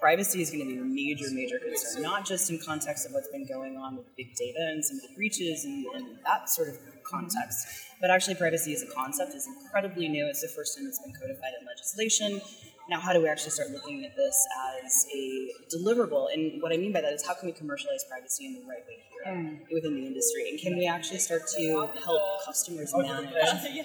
Privacy 0.00 0.42
is 0.42 0.50
going 0.50 0.60
to 0.60 0.66
be 0.66 0.78
a 0.78 0.84
major, 0.84 1.30
major 1.32 1.58
concern, 1.58 2.02
not 2.02 2.26
just 2.26 2.50
in 2.50 2.58
context 2.58 3.06
of 3.06 3.12
what's 3.12 3.28
been 3.28 3.46
going 3.46 3.76
on 3.76 3.96
with 3.96 4.14
big 4.14 4.34
data 4.36 4.58
and 4.60 4.84
some 4.84 4.96
of 4.96 5.02
the 5.02 5.14
breaches 5.16 5.64
and, 5.64 5.86
and 5.94 6.18
that 6.24 6.50
sort 6.50 6.68
of 6.68 6.76
context, 7.02 7.66
but 8.00 8.10
actually 8.10 8.34
privacy 8.34 8.74
as 8.74 8.82
a 8.82 8.86
concept 8.86 9.34
is 9.34 9.46
incredibly 9.46 10.08
new. 10.08 10.26
It's 10.26 10.42
the 10.42 10.48
first 10.48 10.76
time 10.76 10.86
it's 10.86 10.98
been 10.98 11.14
codified 11.14 11.52
in 11.60 11.66
legislation. 11.66 12.40
Now, 12.88 13.00
how 13.00 13.12
do 13.12 13.20
we 13.20 13.28
actually 13.28 13.50
start 13.50 13.70
looking 13.70 14.04
at 14.04 14.14
this 14.14 14.46
as 14.84 15.06
a 15.12 15.50
deliverable? 15.74 16.32
And 16.32 16.62
what 16.62 16.72
I 16.72 16.76
mean 16.76 16.92
by 16.92 17.00
that 17.00 17.12
is 17.12 17.26
how 17.26 17.34
can 17.34 17.46
we 17.46 17.52
commercialize 17.52 18.04
privacy 18.08 18.46
in 18.46 18.54
the 18.54 18.60
right 18.60 18.84
way 18.86 19.02
here 19.10 19.34
mm. 19.34 19.58
within 19.72 19.96
the 19.96 20.06
industry? 20.06 20.50
And 20.50 20.60
can 20.60 20.76
we 20.76 20.86
actually 20.86 21.18
start 21.18 21.42
to 21.56 21.88
help 22.04 22.22
customers 22.44 22.92
manage 22.94 23.32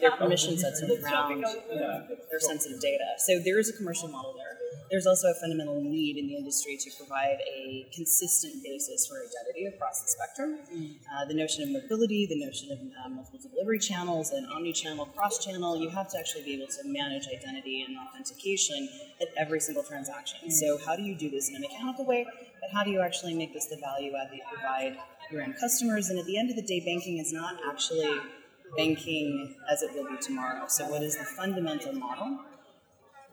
their 0.01 0.12
permission 0.12 0.58
sets 0.58 0.84
around 0.84 1.44
their 1.44 2.39
sensitive 2.39 2.80
data? 2.80 3.06
So 3.18 3.39
there 3.39 3.58
is 3.58 3.70
a 3.70 3.74
commercial 3.74 4.08
model 4.08 4.36
there. 4.38 4.50
There's 4.91 5.07
also 5.07 5.29
a 5.29 5.33
fundamental 5.33 5.81
need 5.81 6.17
in 6.17 6.27
the 6.27 6.36
industry 6.36 6.75
to 6.75 6.91
provide 6.98 7.39
a 7.48 7.88
consistent 7.95 8.62
basis 8.62 9.07
for 9.07 9.24
identity 9.24 9.65
across 9.74 10.01
the 10.01 10.10
spectrum. 10.10 10.60
Mm. 10.67 10.95
Uh, 11.07 11.25
the 11.25 11.33
notion 11.33 11.63
of 11.63 11.69
mobility, 11.71 12.27
the 12.27 12.45
notion 12.45 12.71
of 12.74 12.79
uh, 12.79 13.10
multiple 13.10 13.39
delivery 13.39 13.79
channels, 13.79 14.31
and 14.31 14.45
omni-channel, 14.51 15.05
cross-channel, 15.15 15.81
you 15.81 15.89
have 15.89 16.10
to 16.12 16.19
actually 16.19 16.43
be 16.43 16.55
able 16.55 16.67
to 16.67 16.81
manage 16.83 17.27
identity 17.27 17.86
and 17.88 17.98
authentication 17.98 18.89
at 19.21 19.29
every 19.38 19.62
single 19.62 19.83
transaction. 19.83 20.39
Mm. 20.45 20.51
So 20.51 20.77
how 20.86 20.98
do 20.98 21.03
you 21.03 21.15
do 21.15 21.29
this 21.29 21.48
in 21.48 21.55
a 21.55 21.60
mechanical 21.62 22.05
way, 22.05 22.25
but 22.60 22.69
how 22.74 22.83
do 22.83 22.91
you 22.91 23.00
actually 23.01 23.33
make 23.33 23.53
this 23.53 23.67
the 23.67 23.77
value 23.77 24.12
add 24.13 24.27
that 24.29 24.36
you 24.36 24.43
provide 24.51 24.98
your 25.31 25.41
end 25.41 25.55
customers? 25.57 26.10
And 26.10 26.19
at 26.19 26.25
the 26.25 26.38
end 26.38 26.50
of 26.50 26.57
the 26.57 26.63
day, 26.63 26.81
banking 26.81 27.17
is 27.17 27.31
not 27.31 27.55
actually 27.71 28.13
banking 28.75 29.55
as 29.71 29.83
it 29.83 29.93
will 29.93 30.10
be 30.10 30.17
tomorrow. 30.17 30.65
So 30.67 30.89
what 30.89 31.01
is 31.01 31.17
the 31.17 31.24
fundamental 31.24 31.93
model? 31.93 32.39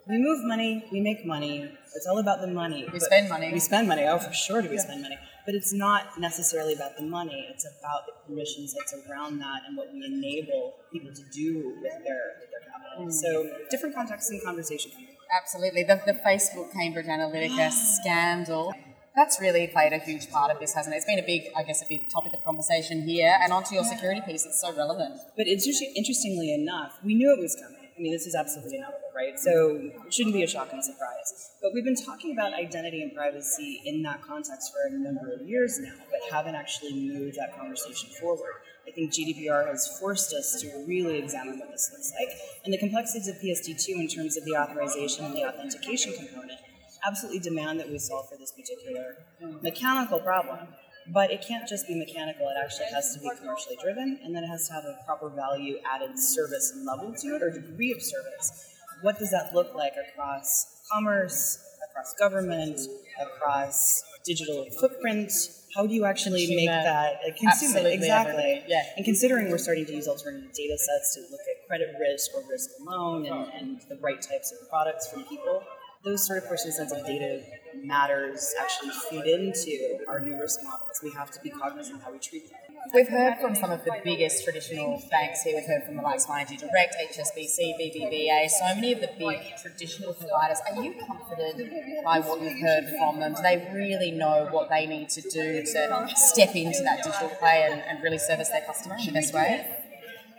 We 0.08 0.18
move 0.18 0.44
money, 0.44 0.84
we 0.90 1.00
make 1.00 1.24
money. 1.26 1.70
It's 1.94 2.06
all 2.06 2.18
about 2.18 2.40
the 2.40 2.46
money. 2.46 2.86
We 2.92 3.00
spend 3.00 3.28
money. 3.28 3.52
We 3.52 3.60
spend 3.60 3.88
money. 3.88 4.04
Oh, 4.04 4.18
for 4.18 4.32
sure 4.32 4.62
do 4.62 4.68
we 4.68 4.76
yeah. 4.76 4.82
spend 4.82 5.02
money. 5.02 5.18
But 5.44 5.54
it's 5.54 5.72
not 5.72 6.18
necessarily 6.18 6.74
about 6.74 6.96
the 6.96 7.02
money. 7.02 7.46
It's 7.50 7.66
about 7.66 8.06
the 8.06 8.12
permissions 8.26 8.74
that's 8.74 8.94
around 9.08 9.38
that 9.40 9.62
and 9.66 9.76
what 9.76 9.92
we 9.92 10.04
enable 10.04 10.74
people 10.92 11.12
to 11.12 11.22
do 11.32 11.74
with 11.82 11.92
their, 12.04 12.36
with 12.40 12.50
their 12.50 12.64
capital. 12.70 13.06
Mm. 13.06 13.12
So 13.12 13.50
different 13.70 13.94
contexts 13.94 14.30
and 14.30 14.42
conversation. 14.42 14.92
Absolutely. 15.34 15.84
The, 15.84 16.00
the 16.06 16.14
Facebook 16.14 16.72
Cambridge 16.72 17.06
Analytica 17.06 17.70
scandal. 18.00 18.74
That's 19.16 19.40
really 19.40 19.66
played 19.66 19.92
a 19.92 19.98
huge 19.98 20.30
part 20.30 20.52
of 20.52 20.60
this, 20.60 20.74
hasn't 20.74 20.94
it? 20.94 20.98
It's 20.98 21.06
been 21.06 21.18
a 21.18 21.26
big, 21.26 21.48
I 21.56 21.64
guess, 21.64 21.82
a 21.82 21.86
big 21.88 22.08
topic 22.10 22.34
of 22.34 22.44
conversation 22.44 23.02
here. 23.02 23.36
And 23.42 23.52
onto 23.52 23.74
your 23.74 23.84
security 23.84 24.20
piece, 24.20 24.46
it's 24.46 24.60
so 24.60 24.72
relevant. 24.74 25.18
But 25.36 25.48
it's 25.48 25.66
just 25.66 25.82
interestingly 25.96 26.54
enough, 26.54 26.92
we 27.04 27.14
knew 27.14 27.32
it 27.32 27.40
was 27.40 27.56
coming 27.56 27.78
I 27.98 28.00
mean, 28.00 28.12
this 28.12 28.26
is 28.26 28.34
absolutely 28.36 28.78
inevitable, 28.78 28.97
right? 29.18 29.38
So 29.38 29.80
it 30.06 30.14
shouldn't 30.14 30.34
be 30.34 30.44
a 30.44 30.46
shocking 30.46 30.80
surprise. 30.80 31.50
But 31.60 31.72
we've 31.74 31.84
been 31.84 31.96
talking 31.96 32.32
about 32.32 32.54
identity 32.54 33.02
and 33.02 33.12
privacy 33.12 33.82
in 33.84 34.02
that 34.02 34.22
context 34.22 34.72
for 34.72 34.94
a 34.94 34.98
number 34.98 35.32
of 35.32 35.42
years 35.42 35.78
now, 35.80 35.94
but 36.10 36.20
haven't 36.30 36.54
actually 36.54 36.94
moved 36.94 37.36
that 37.36 37.58
conversation 37.58 38.10
forward. 38.20 38.54
I 38.86 38.92
think 38.92 39.12
GDPR 39.12 39.66
has 39.66 39.98
forced 39.98 40.32
us 40.32 40.60
to 40.62 40.84
really 40.86 41.18
examine 41.18 41.58
what 41.58 41.70
this 41.72 41.90
looks 41.92 42.12
like. 42.18 42.30
And 42.64 42.72
the 42.72 42.78
complexities 42.78 43.28
of 43.28 43.36
PSD2 43.36 43.88
in 44.00 44.08
terms 44.08 44.36
of 44.36 44.44
the 44.44 44.56
authorization 44.56 45.24
and 45.24 45.34
the 45.34 45.44
authentication 45.44 46.14
component 46.14 46.60
absolutely 47.06 47.40
demand 47.40 47.80
that 47.80 47.88
we 47.88 47.98
solve 47.98 48.28
for 48.28 48.36
this 48.36 48.52
particular 48.52 49.16
mechanical 49.62 50.20
problem. 50.20 50.68
But 51.10 51.30
it 51.30 51.42
can't 51.46 51.66
just 51.66 51.88
be 51.88 51.94
mechanical, 51.94 52.48
it 52.48 52.56
actually 52.62 52.88
has 52.92 53.14
to 53.14 53.20
be 53.20 53.30
commercially 53.40 53.78
driven, 53.82 54.20
and 54.22 54.36
then 54.36 54.44
it 54.44 54.48
has 54.48 54.68
to 54.68 54.74
have 54.74 54.84
a 54.84 54.98
proper 55.06 55.30
value 55.30 55.78
added 55.90 56.18
service 56.18 56.74
level 56.84 57.14
to 57.14 57.28
it 57.28 57.42
or 57.42 57.50
degree 57.50 57.92
of 57.92 58.02
service. 58.02 58.77
What 59.02 59.18
does 59.18 59.30
that 59.30 59.54
look 59.54 59.74
like 59.74 59.92
across 60.10 60.82
commerce, 60.90 61.58
across 61.90 62.14
government, 62.14 62.80
across 63.20 64.02
digital 64.24 64.66
footprint? 64.80 65.32
How 65.74 65.86
do 65.86 65.94
you 65.94 66.04
actually 66.04 66.46
consumer. 66.46 66.56
make 66.56 66.84
that 66.84 67.20
a 67.26 67.32
consumer? 67.32 67.88
Exactly. 67.88 68.64
Yeah. 68.66 68.82
And 68.96 69.04
considering 69.04 69.50
we're 69.50 69.58
starting 69.58 69.86
to 69.86 69.94
use 69.94 70.08
alternative 70.08 70.52
data 70.52 70.76
sets 70.78 71.14
to 71.14 71.20
look 71.30 71.40
at 71.40 71.66
credit 71.68 71.88
risk 72.00 72.30
or 72.34 72.42
risk 72.50 72.70
alone 72.80 73.26
and, 73.26 73.52
and 73.52 73.80
the 73.88 73.98
right 74.02 74.20
types 74.20 74.52
of 74.52 74.68
products 74.68 75.08
from 75.08 75.24
people, 75.24 75.62
those 76.04 76.26
sort 76.26 76.42
of 76.42 76.48
person 76.48 76.72
sensitive 76.72 77.06
data 77.06 77.42
matters 77.84 78.54
actually 78.60 78.90
feed 79.10 79.26
into 79.26 79.98
our 80.08 80.20
new 80.20 80.40
risk 80.40 80.60
models. 80.64 81.00
We 81.02 81.10
have 81.12 81.30
to 81.32 81.40
be 81.40 81.50
cognizant 81.50 81.96
of 81.96 82.02
how 82.02 82.12
we 82.12 82.18
treat 82.18 82.48
them. 82.50 82.67
We've 82.94 83.08
heard 83.08 83.38
from 83.40 83.54
some 83.54 83.70
of 83.70 83.84
the 83.84 83.92
biggest 84.02 84.44
traditional 84.44 85.02
banks 85.10 85.42
here. 85.42 85.56
We've 85.56 85.66
heard 85.66 85.84
from 85.84 85.96
the 85.96 86.02
likes 86.02 86.24
of 86.24 86.30
ING 86.30 86.56
Direct, 86.56 86.96
HSBC, 87.12 87.74
BBVA, 87.78 88.48
so 88.48 88.74
many 88.74 88.92
of 88.92 89.00
the 89.00 89.10
big 89.18 89.38
traditional 89.60 90.14
providers. 90.14 90.58
Are 90.70 90.82
you 90.82 90.94
comforted 91.06 91.70
by 92.04 92.20
what 92.20 92.40
you've 92.40 92.60
heard 92.60 92.88
from 92.98 93.20
them? 93.20 93.34
Do 93.34 93.42
they 93.42 93.70
really 93.74 94.10
know 94.10 94.48
what 94.50 94.70
they 94.70 94.86
need 94.86 95.10
to 95.10 95.20
do 95.20 95.62
to 95.64 96.08
step 96.16 96.54
into 96.56 96.82
that 96.82 97.04
digital 97.04 97.28
play 97.38 97.68
and, 97.70 97.80
and 97.82 98.02
really 98.02 98.18
service 98.18 98.48
their 98.48 98.62
customers 98.62 99.06
in 99.06 99.12
the 99.12 99.20
best 99.20 99.34
way? 99.34 99.66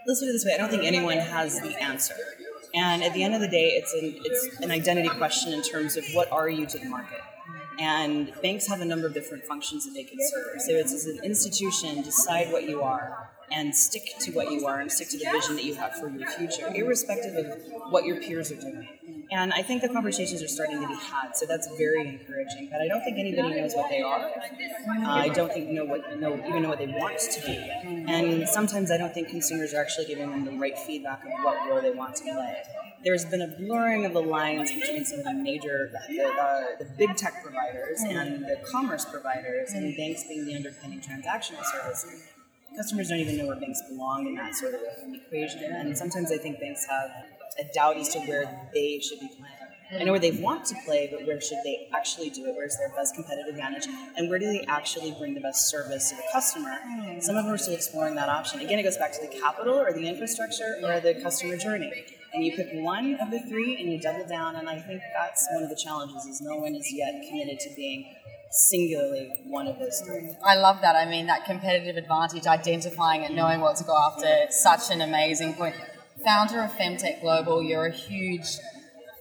Let's 0.07 0.19
put 0.19 0.29
it 0.29 0.33
this 0.33 0.45
way: 0.45 0.53
I 0.55 0.57
don't 0.57 0.69
think 0.69 0.83
anyone 0.83 1.17
has 1.17 1.61
the 1.61 1.79
answer. 1.81 2.15
And 2.73 3.03
at 3.03 3.13
the 3.13 3.23
end 3.23 3.35
of 3.35 3.41
the 3.41 3.47
day, 3.47 3.69
it's 3.73 3.93
an 3.93 4.15
it's 4.23 4.59
an 4.61 4.71
identity 4.71 5.09
question 5.09 5.53
in 5.53 5.61
terms 5.61 5.97
of 5.97 6.05
what 6.13 6.31
are 6.31 6.49
you 6.49 6.65
to 6.65 6.79
the 6.79 6.89
market. 6.89 7.19
And 7.79 8.33
banks 8.41 8.67
have 8.67 8.81
a 8.81 8.85
number 8.85 9.07
of 9.07 9.13
different 9.13 9.45
functions 9.45 9.85
that 9.85 9.93
they 9.93 10.03
can 10.03 10.17
serve. 10.19 10.61
So 10.61 10.73
it's 10.73 10.93
as 10.93 11.05
an 11.05 11.23
institution, 11.23 12.01
decide 12.01 12.51
what 12.51 12.67
you 12.67 12.81
are 12.81 13.29
and 13.51 13.75
stick 13.75 14.13
to 14.19 14.31
what 14.31 14.51
you 14.51 14.67
are 14.67 14.79
and 14.79 14.91
stick 14.91 15.09
to 15.09 15.17
the 15.17 15.25
vision 15.31 15.55
that 15.55 15.63
you 15.63 15.75
have 15.75 15.95
for 15.95 16.09
your 16.09 16.29
future, 16.29 16.71
irrespective 16.75 17.35
of 17.35 17.91
what 17.91 18.05
your 18.05 18.21
peers 18.21 18.51
are 18.51 18.55
doing. 18.55 19.18
And 19.31 19.53
I 19.53 19.61
think 19.61 19.81
the 19.81 19.89
conversations 19.89 20.41
are 20.41 20.47
starting 20.47 20.81
to 20.81 20.87
be 20.87 20.95
had, 20.95 21.35
so 21.35 21.45
that's 21.45 21.67
very 21.77 22.07
encouraging. 22.07 22.69
But 22.71 22.81
I 22.81 22.87
don't 22.87 23.03
think 23.03 23.19
anybody 23.19 23.61
knows 23.61 23.73
what 23.75 23.89
they 23.89 24.01
are. 24.01 24.25
Uh, 24.25 25.03
I 25.05 25.29
don't 25.29 25.51
think 25.51 25.69
know 25.69 25.85
what 25.85 26.19
know 26.19 26.35
even 26.47 26.63
know 26.63 26.69
what 26.69 26.79
they 26.79 26.87
want 26.87 27.19
to 27.19 27.41
be. 27.45 27.57
And 28.07 28.47
sometimes 28.47 28.89
I 28.89 28.97
don't 28.97 29.13
think 29.13 29.29
consumers 29.29 29.73
are 29.73 29.81
actually 29.81 30.07
giving 30.07 30.31
them 30.31 30.45
the 30.45 30.57
right 30.57 30.77
feedback 30.77 31.23
of 31.23 31.31
what 31.43 31.69
role 31.69 31.81
they 31.81 31.91
want 31.91 32.15
to 32.15 32.23
play. 32.23 32.63
There's 33.03 33.23
been 33.23 33.41
a 33.41 33.47
blurring 33.47 34.05
of 34.05 34.13
the 34.13 34.21
lines 34.21 34.71
between 34.71 35.05
some 35.05 35.19
of 35.19 35.25
the 35.25 35.33
major, 35.33 35.89
the, 35.93 36.15
the, 36.15 36.83
the 36.83 36.91
big 36.97 37.15
tech 37.15 37.43
providers 37.43 38.01
and 38.01 38.43
the 38.43 38.57
commerce 38.69 39.05
providers, 39.05 39.71
and 39.71 39.95
banks 39.95 40.23
being 40.27 40.45
the 40.45 40.55
underpinning 40.55 41.01
transactional 41.01 41.63
service 41.63 42.05
customers 42.75 43.09
don't 43.09 43.19
even 43.19 43.35
know 43.35 43.47
where 43.47 43.59
banks 43.59 43.81
belong 43.89 44.27
in 44.27 44.35
that 44.35 44.55
sort 44.55 44.73
of 44.73 44.81
equation. 45.13 45.63
And 45.63 45.97
sometimes 45.97 46.31
I 46.31 46.37
think 46.37 46.59
banks 46.59 46.85
have 46.85 47.09
a 47.59 47.73
doubt 47.73 47.97
as 47.97 48.09
to 48.09 48.19
where 48.21 48.69
they 48.73 48.99
should 48.99 49.19
be 49.19 49.27
playing. 49.27 49.59
I 49.91 50.03
know 50.03 50.11
where 50.11 50.19
they 50.19 50.31
want 50.31 50.65
to 50.65 50.75
play, 50.85 51.09
but 51.11 51.25
where 51.25 51.41
should 51.41 51.57
they 51.63 51.89
actually 51.95 52.29
do 52.29 52.45
it? 52.45 52.55
Where's 52.55 52.77
their 52.77 52.89
best 52.95 53.15
competitive 53.15 53.49
advantage? 53.49 53.87
And 54.17 54.29
where 54.29 54.37
do 54.37 54.45
they 54.45 54.63
actually 54.67 55.15
bring 55.17 55.33
the 55.33 55.41
best 55.41 55.67
service 55.67 56.11
to 56.11 56.15
the 56.15 56.23
customer? 56.31 56.77
Hmm. 56.83 57.19
Some 57.19 57.35
of 57.35 57.45
them 57.45 57.53
are 57.53 57.57
still 57.57 57.73
exploring 57.73 58.13
that 58.15 58.29
option. 58.29 58.59
Again, 58.59 58.77
it 58.77 58.83
goes 58.83 58.97
back 58.97 59.13
to 59.13 59.21
the 59.21 59.39
capital 59.39 59.79
or 59.79 59.91
the 59.91 60.07
infrastructure 60.07 60.77
or 60.83 60.99
the 60.99 61.15
customer 61.23 61.57
journey. 61.57 61.91
And 62.33 62.45
you 62.45 62.55
pick 62.55 62.67
one 62.73 63.17
of 63.19 63.31
the 63.31 63.39
three 63.39 63.81
and 63.81 63.91
you 63.91 63.99
double 63.99 64.27
down. 64.27 64.57
And 64.57 64.69
I 64.69 64.79
think 64.79 65.01
that's 65.17 65.47
one 65.53 65.63
of 65.63 65.69
the 65.69 65.75
challenges 65.75 66.23
is 66.25 66.39
no 66.39 66.57
one 66.57 66.75
is 66.75 66.93
yet 66.93 67.23
committed 67.27 67.59
to 67.61 67.69
being 67.75 68.13
singularly 68.51 69.31
one 69.45 69.67
of 69.67 69.79
those 69.79 70.01
three. 70.01 70.19
Hmm. 70.19 70.45
I 70.45 70.55
love 70.55 70.81
that. 70.81 70.95
I 70.95 71.09
mean, 71.09 71.25
that 71.25 71.45
competitive 71.45 71.97
advantage, 71.97 72.45
identifying 72.45 73.25
and 73.25 73.35
knowing 73.35 73.59
what 73.59 73.75
to 73.77 73.83
go 73.83 73.97
after, 73.97 74.27
it's 74.27 74.61
such 74.61 74.91
an 74.91 75.01
amazing 75.01 75.55
point. 75.55 75.73
Founder 76.23 76.61
of 76.61 76.71
Femtech 76.71 77.21
Global, 77.21 77.63
you're 77.63 77.85
a 77.85 77.91
huge 77.91 78.57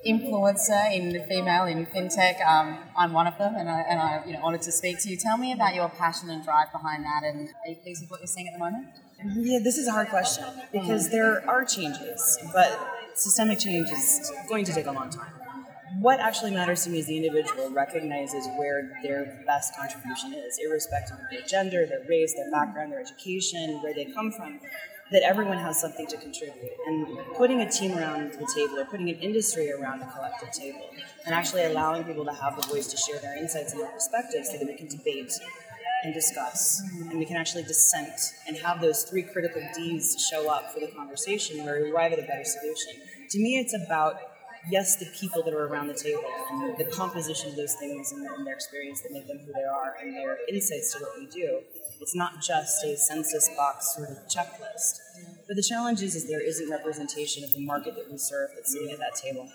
influencer 0.06 0.94
in 0.94 1.10
the 1.10 1.20
female 1.24 1.64
in 1.64 1.86
fintech. 1.86 2.44
Um, 2.46 2.78
I'm 2.96 3.12
one 3.12 3.26
of 3.26 3.36
them, 3.38 3.54
and 3.56 3.68
I, 3.68 3.80
and 3.80 4.00
I 4.00 4.24
you 4.26 4.32
know, 4.32 4.40
wanted 4.40 4.62
to 4.62 4.72
speak 4.72 5.00
to 5.02 5.08
you. 5.08 5.16
Tell 5.16 5.36
me 5.36 5.52
about 5.52 5.74
your 5.74 5.88
passion 5.88 6.30
and 6.30 6.42
drive 6.44 6.72
behind 6.72 7.04
that, 7.04 7.22
and 7.24 7.48
are 7.48 7.70
you 7.70 7.76
pleased 7.76 8.02
with 8.02 8.10
what 8.10 8.20
you're 8.20 8.26
seeing 8.26 8.48
at 8.48 8.54
the 8.54 8.58
moment? 8.58 8.88
Yeah, 9.36 9.58
this 9.62 9.78
is 9.78 9.88
a 9.88 9.92
hard 9.92 10.08
question 10.08 10.44
because 10.72 11.10
there 11.10 11.48
are 11.48 11.64
changes, 11.64 12.38
but 12.52 12.78
systemic 13.14 13.58
change 13.58 13.90
is 13.90 14.32
going 14.48 14.64
to 14.64 14.72
take 14.72 14.86
a 14.86 14.92
long 14.92 15.10
time 15.10 15.32
what 16.00 16.20
actually 16.20 16.50
matters 16.50 16.84
to 16.84 16.90
me 16.90 16.98
is 16.98 17.06
the 17.06 17.16
individual 17.16 17.70
recognizes 17.70 18.46
where 18.56 18.98
their 19.02 19.42
best 19.46 19.74
contribution 19.76 20.34
is, 20.34 20.58
irrespective 20.64 21.16
of 21.16 21.24
their 21.30 21.42
gender, 21.42 21.86
their 21.86 22.04
race, 22.08 22.34
their 22.34 22.50
background, 22.50 22.92
their 22.92 23.00
education, 23.00 23.80
where 23.82 23.94
they 23.94 24.04
come 24.04 24.30
from, 24.30 24.60
that 25.10 25.22
everyone 25.22 25.58
has 25.58 25.80
something 25.80 26.06
to 26.06 26.16
contribute. 26.16 26.72
And 26.86 27.18
putting 27.36 27.60
a 27.60 27.70
team 27.70 27.96
around 27.96 28.32
the 28.32 28.50
table 28.54 28.78
or 28.78 28.84
putting 28.84 29.08
an 29.08 29.16
industry 29.16 29.72
around 29.72 30.02
a 30.02 30.10
collective 30.12 30.52
table 30.52 30.90
and 31.24 31.34
actually 31.34 31.64
allowing 31.64 32.04
people 32.04 32.24
to 32.24 32.32
have 32.32 32.60
the 32.60 32.66
voice 32.68 32.86
to 32.88 32.96
share 32.96 33.18
their 33.20 33.36
insights 33.36 33.72
and 33.72 33.80
their 33.80 33.90
perspectives 33.90 34.50
so 34.50 34.58
that 34.58 34.66
we 34.66 34.76
can 34.76 34.88
debate 34.88 35.32
and 36.04 36.14
discuss 36.14 36.80
and 37.10 37.18
we 37.18 37.24
can 37.24 37.36
actually 37.36 37.64
dissent 37.64 38.34
and 38.46 38.56
have 38.56 38.80
those 38.80 39.02
three 39.02 39.22
critical 39.22 39.60
D's 39.74 40.28
show 40.30 40.48
up 40.48 40.72
for 40.72 40.80
the 40.80 40.86
conversation 40.88 41.64
where 41.64 41.82
we 41.82 41.90
arrive 41.90 42.12
at 42.12 42.18
a 42.18 42.22
better 42.22 42.44
solution. 42.44 42.92
To 43.30 43.38
me, 43.38 43.58
it's 43.58 43.74
about 43.74 44.20
yes, 44.70 44.96
the 44.96 45.06
people 45.18 45.42
that 45.42 45.54
are 45.54 45.66
around 45.66 45.88
the 45.88 45.94
table 45.94 46.24
and 46.50 46.76
the 46.76 46.84
composition 46.84 47.50
of 47.50 47.56
those 47.56 47.74
things 47.74 48.12
and, 48.12 48.26
and, 48.26 48.46
their 48.46 48.54
experience 48.54 49.00
that 49.02 49.12
make 49.12 49.26
them 49.26 49.38
who 49.38 49.52
they 49.52 49.64
are 49.64 49.94
and 50.00 50.14
their 50.14 50.38
insights 50.48 50.92
to 50.92 50.98
what 51.00 51.12
we 51.18 51.26
do. 51.26 51.60
It's 52.00 52.14
not 52.14 52.42
just 52.42 52.84
a 52.84 52.96
census 52.96 53.48
box 53.56 53.94
sort 53.94 54.10
of 54.10 54.16
checklist. 54.28 55.00
But 55.46 55.56
the 55.56 55.62
challenge 55.62 56.02
is, 56.02 56.14
is 56.14 56.28
there 56.28 56.40
isn't 56.40 56.70
representation 56.70 57.42
of 57.44 57.52
the 57.52 57.64
market 57.64 57.94
that 57.96 58.10
we 58.10 58.18
serve 58.18 58.50
that's 58.54 58.72
sitting 58.72 58.90
at 58.90 58.98
that 58.98 59.14
table. 59.14 59.48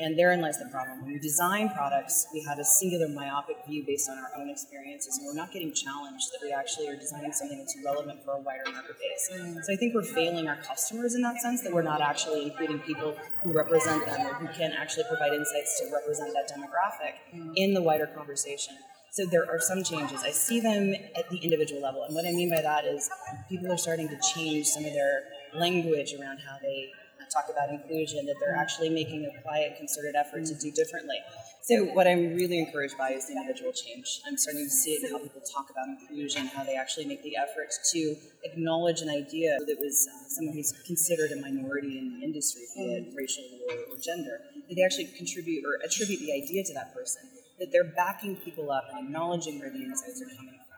And 0.00 0.16
therein 0.16 0.40
lies 0.40 0.58
the 0.58 0.68
problem. 0.70 1.02
When 1.02 1.14
we 1.14 1.18
design 1.18 1.70
products, 1.70 2.28
we 2.32 2.44
have 2.44 2.60
a 2.60 2.64
singular 2.64 3.08
myopic 3.08 3.56
view 3.66 3.82
based 3.84 4.08
on 4.08 4.16
our 4.16 4.30
own 4.38 4.48
experiences, 4.48 5.18
and 5.18 5.26
we're 5.26 5.34
not 5.34 5.50
getting 5.52 5.74
challenged 5.74 6.30
that 6.32 6.38
we 6.40 6.52
actually 6.52 6.86
are 6.86 6.94
designing 6.94 7.32
something 7.32 7.58
that's 7.58 7.76
relevant 7.84 8.22
for 8.24 8.34
a 8.34 8.40
wider 8.40 8.62
market 8.70 8.94
base. 9.00 9.66
So 9.66 9.72
I 9.72 9.76
think 9.76 9.94
we're 9.94 10.04
failing 10.04 10.46
our 10.46 10.56
customers 10.56 11.16
in 11.16 11.22
that 11.22 11.40
sense 11.40 11.62
that 11.62 11.72
we're 11.72 11.82
not 11.82 12.00
actually 12.00 12.44
including 12.44 12.78
people 12.80 13.16
who 13.42 13.52
represent 13.52 14.06
them 14.06 14.20
or 14.20 14.34
who 14.34 14.46
can 14.56 14.72
actually 14.72 15.04
provide 15.08 15.32
insights 15.32 15.80
to 15.80 15.92
represent 15.92 16.32
that 16.32 16.48
demographic 16.48 17.14
in 17.56 17.74
the 17.74 17.82
wider 17.82 18.06
conversation. 18.06 18.76
So 19.10 19.26
there 19.26 19.48
are 19.50 19.60
some 19.60 19.82
changes. 19.82 20.22
I 20.22 20.30
see 20.30 20.60
them 20.60 20.94
at 21.16 21.28
the 21.30 21.38
individual 21.38 21.82
level. 21.82 22.04
And 22.04 22.14
what 22.14 22.26
I 22.26 22.32
mean 22.32 22.50
by 22.50 22.62
that 22.62 22.84
is 22.84 23.08
people 23.48 23.72
are 23.72 23.78
starting 23.78 24.08
to 24.08 24.18
change 24.34 24.66
some 24.66 24.84
of 24.84 24.92
their 24.92 25.24
language 25.54 26.14
around 26.14 26.38
how 26.38 26.56
they 26.62 26.92
talk 27.32 27.44
about 27.50 27.70
inclusion, 27.70 28.26
that 28.26 28.36
they're 28.40 28.56
actually 28.56 28.90
making 28.90 29.24
a 29.24 29.42
quiet, 29.42 29.76
concerted 29.76 30.14
effort 30.16 30.44
to 30.46 30.54
do 30.54 30.70
differently. 30.70 31.16
So, 31.62 31.84
what 31.92 32.06
I'm 32.06 32.34
really 32.34 32.58
encouraged 32.58 32.96
by 32.96 33.10
is 33.10 33.26
the 33.26 33.34
individual 33.34 33.72
change. 33.72 34.20
I'm 34.26 34.36
starting 34.36 34.64
to 34.64 34.70
see 34.70 34.92
it 34.92 35.04
in 35.04 35.12
how 35.12 35.18
people 35.18 35.42
talk 35.42 35.68
about 35.70 35.88
inclusion, 35.88 36.46
how 36.46 36.64
they 36.64 36.76
actually 36.76 37.06
make 37.06 37.22
the 37.22 37.36
effort 37.36 37.72
to 37.92 38.16
acknowledge 38.44 39.00
an 39.02 39.10
idea 39.10 39.58
that 39.58 39.76
was 39.78 40.08
uh, 40.08 40.28
someone 40.28 40.54
who's 40.54 40.72
considered 40.86 41.32
a 41.32 41.36
minority 41.36 41.98
in 41.98 42.18
the 42.18 42.24
industry, 42.24 42.62
be 42.74 42.82
it 42.82 43.14
racial 43.14 43.44
or, 43.68 43.94
or 43.94 43.98
gender, 43.98 44.40
that 44.68 44.74
they 44.74 44.82
actually 44.82 45.08
contribute 45.16 45.64
or 45.64 45.84
attribute 45.84 46.20
the 46.20 46.32
idea 46.32 46.64
to 46.64 46.72
that 46.72 46.94
person, 46.94 47.22
that 47.58 47.72
they're 47.72 47.92
backing 47.96 48.36
people 48.36 48.70
up 48.70 48.84
and 48.90 49.06
acknowledging 49.06 49.58
where 49.58 49.70
the 49.70 49.82
insights 49.82 50.22
are 50.22 50.36
coming 50.36 50.54
from. 50.54 50.68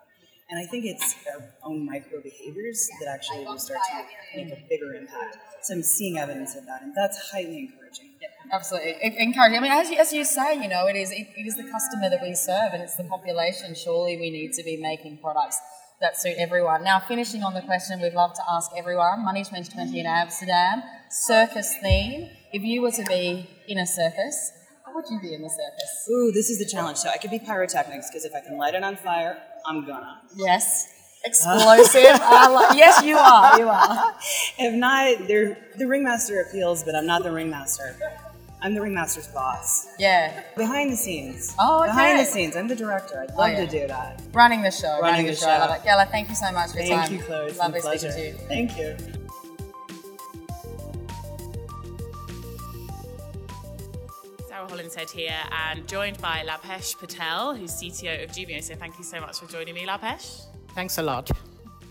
And 0.50 0.58
I 0.58 0.66
think 0.66 0.84
it's 0.84 1.14
our 1.32 1.44
own 1.62 1.86
micro 1.86 2.20
behaviors 2.20 2.88
that 3.00 3.08
actually 3.08 3.44
will 3.44 3.58
start 3.58 3.80
to 3.92 4.36
make 4.36 4.52
a 4.52 4.60
bigger 4.68 4.94
impact. 4.94 5.38
So 5.62 5.74
I'm 5.74 5.82
seeing 5.82 6.18
evidence 6.18 6.56
of 6.56 6.66
that, 6.66 6.82
and 6.82 6.92
that's 6.94 7.30
highly 7.30 7.58
encouraging. 7.58 8.10
Yeah, 8.20 8.28
absolutely 8.50 8.96
encouraging. 9.00 9.58
I 9.58 9.60
mean, 9.60 9.70
as 9.70 9.90
you, 9.90 9.96
as 9.98 10.12
you 10.12 10.24
say, 10.24 10.60
you 10.60 10.68
know, 10.68 10.86
it 10.86 10.96
is 10.96 11.12
it, 11.12 11.28
it 11.36 11.46
is 11.46 11.54
the 11.56 11.70
customer 11.70 12.10
that 12.10 12.20
we 12.20 12.34
serve, 12.34 12.72
and 12.72 12.82
it's 12.82 12.96
the 12.96 13.04
population. 13.04 13.76
Surely 13.76 14.16
we 14.16 14.30
need 14.30 14.52
to 14.54 14.64
be 14.64 14.76
making 14.76 15.18
products 15.18 15.60
that 16.00 16.20
suit 16.20 16.34
everyone. 16.38 16.82
Now, 16.82 16.98
finishing 16.98 17.44
on 17.44 17.54
the 17.54 17.62
question, 17.62 18.00
we'd 18.00 18.14
love 18.14 18.34
to 18.34 18.42
ask 18.50 18.72
everyone: 18.76 19.24
Money 19.24 19.44
2020 19.44 20.00
in 20.00 20.06
Amsterdam, 20.06 20.82
circus 21.10 21.76
theme. 21.80 22.28
If 22.52 22.62
you 22.62 22.82
were 22.82 22.90
to 22.90 23.04
be 23.04 23.48
in 23.68 23.78
a 23.78 23.86
circus, 23.86 24.50
how 24.90 24.96
would 24.96 25.09
you 25.11 25.20
be 25.20 25.35
in 25.35 25.42
the 25.42 25.48
circus? 25.48 26.09
Ooh, 26.11 26.33
this 26.33 26.50
is 26.50 26.59
the 26.59 26.64
challenge. 26.64 26.98
So 26.98 27.09
I 27.09 27.16
could 27.16 27.31
be 27.31 27.38
pyrotechnics 27.38 28.09
because 28.09 28.24
if 28.24 28.35
I 28.35 28.40
can 28.40 28.59
light 28.59 28.74
it 28.74 28.83
on 28.83 28.96
fire, 28.96 29.40
I'm 29.66 29.87
gonna. 29.87 30.20
Yes. 30.37 30.88
Explosive. 31.24 32.03
yes, 32.03 33.05
you 33.05 33.16
are. 33.16 33.59
You 33.59 33.68
are. 33.68 34.14
if 34.59 34.74
not, 34.74 35.29
the 35.29 35.87
ringmaster 35.87 36.40
appeals, 36.40 36.83
but 36.83 36.94
I'm 36.94 37.07
not 37.07 37.22
the 37.22 37.31
ringmaster. 37.31 37.94
I'm 38.62 38.74
the 38.74 38.81
ringmaster's 38.81 39.29
boss. 39.29 39.87
Yeah. 39.98 40.42
Behind 40.57 40.90
the 40.90 40.96
scenes. 40.96 41.55
Oh, 41.59 41.83
okay. 41.83 41.88
Behind 41.88 42.18
the 42.20 42.24
scenes. 42.24 42.57
I'm 42.57 42.68
the 42.68 42.74
director. 42.74 43.20
I'd 43.20 43.35
love 43.35 43.38
oh, 43.38 43.46
yeah. 43.46 43.66
to 43.66 43.66
do 43.66 43.87
that. 43.87 44.22
Running 44.33 44.62
the 44.62 44.70
show. 44.70 44.88
Running, 44.88 45.03
running 45.03 45.26
the, 45.26 45.33
the, 45.33 45.37
show. 45.37 45.46
show. 45.46 45.53
I 45.53 45.59
love 45.59 45.76
it. 45.76 45.87
Ghela, 45.87 46.11
thank 46.11 46.31
you 46.31 46.35
so 46.35 46.50
much 46.53 46.72
for 46.72 46.81
your 46.81 46.88
time. 46.88 47.09
Thank 47.09 47.20
you, 47.20 47.26
Chloe. 47.26 47.53
Lovely 47.53 47.81
speaking 47.81 48.12
to 48.12 48.26
you. 48.26 48.33
Thank 48.48 48.79
you. 48.79 49.19
Sarah 54.50 54.66
Hollinshead 54.66 55.08
here 55.12 55.40
and 55.52 55.86
joined 55.86 56.20
by 56.20 56.42
Labhesh 56.44 56.98
Patel, 56.98 57.54
who's 57.54 57.70
CTO 57.74 58.24
of 58.24 58.32
Jumio. 58.32 58.60
So 58.60 58.74
thank 58.74 58.98
you 58.98 59.04
so 59.04 59.20
much 59.20 59.38
for 59.38 59.46
joining 59.46 59.76
me, 59.76 59.86
Labhesh. 59.86 60.46
Thanks 60.74 60.98
a 60.98 61.04
lot. 61.04 61.30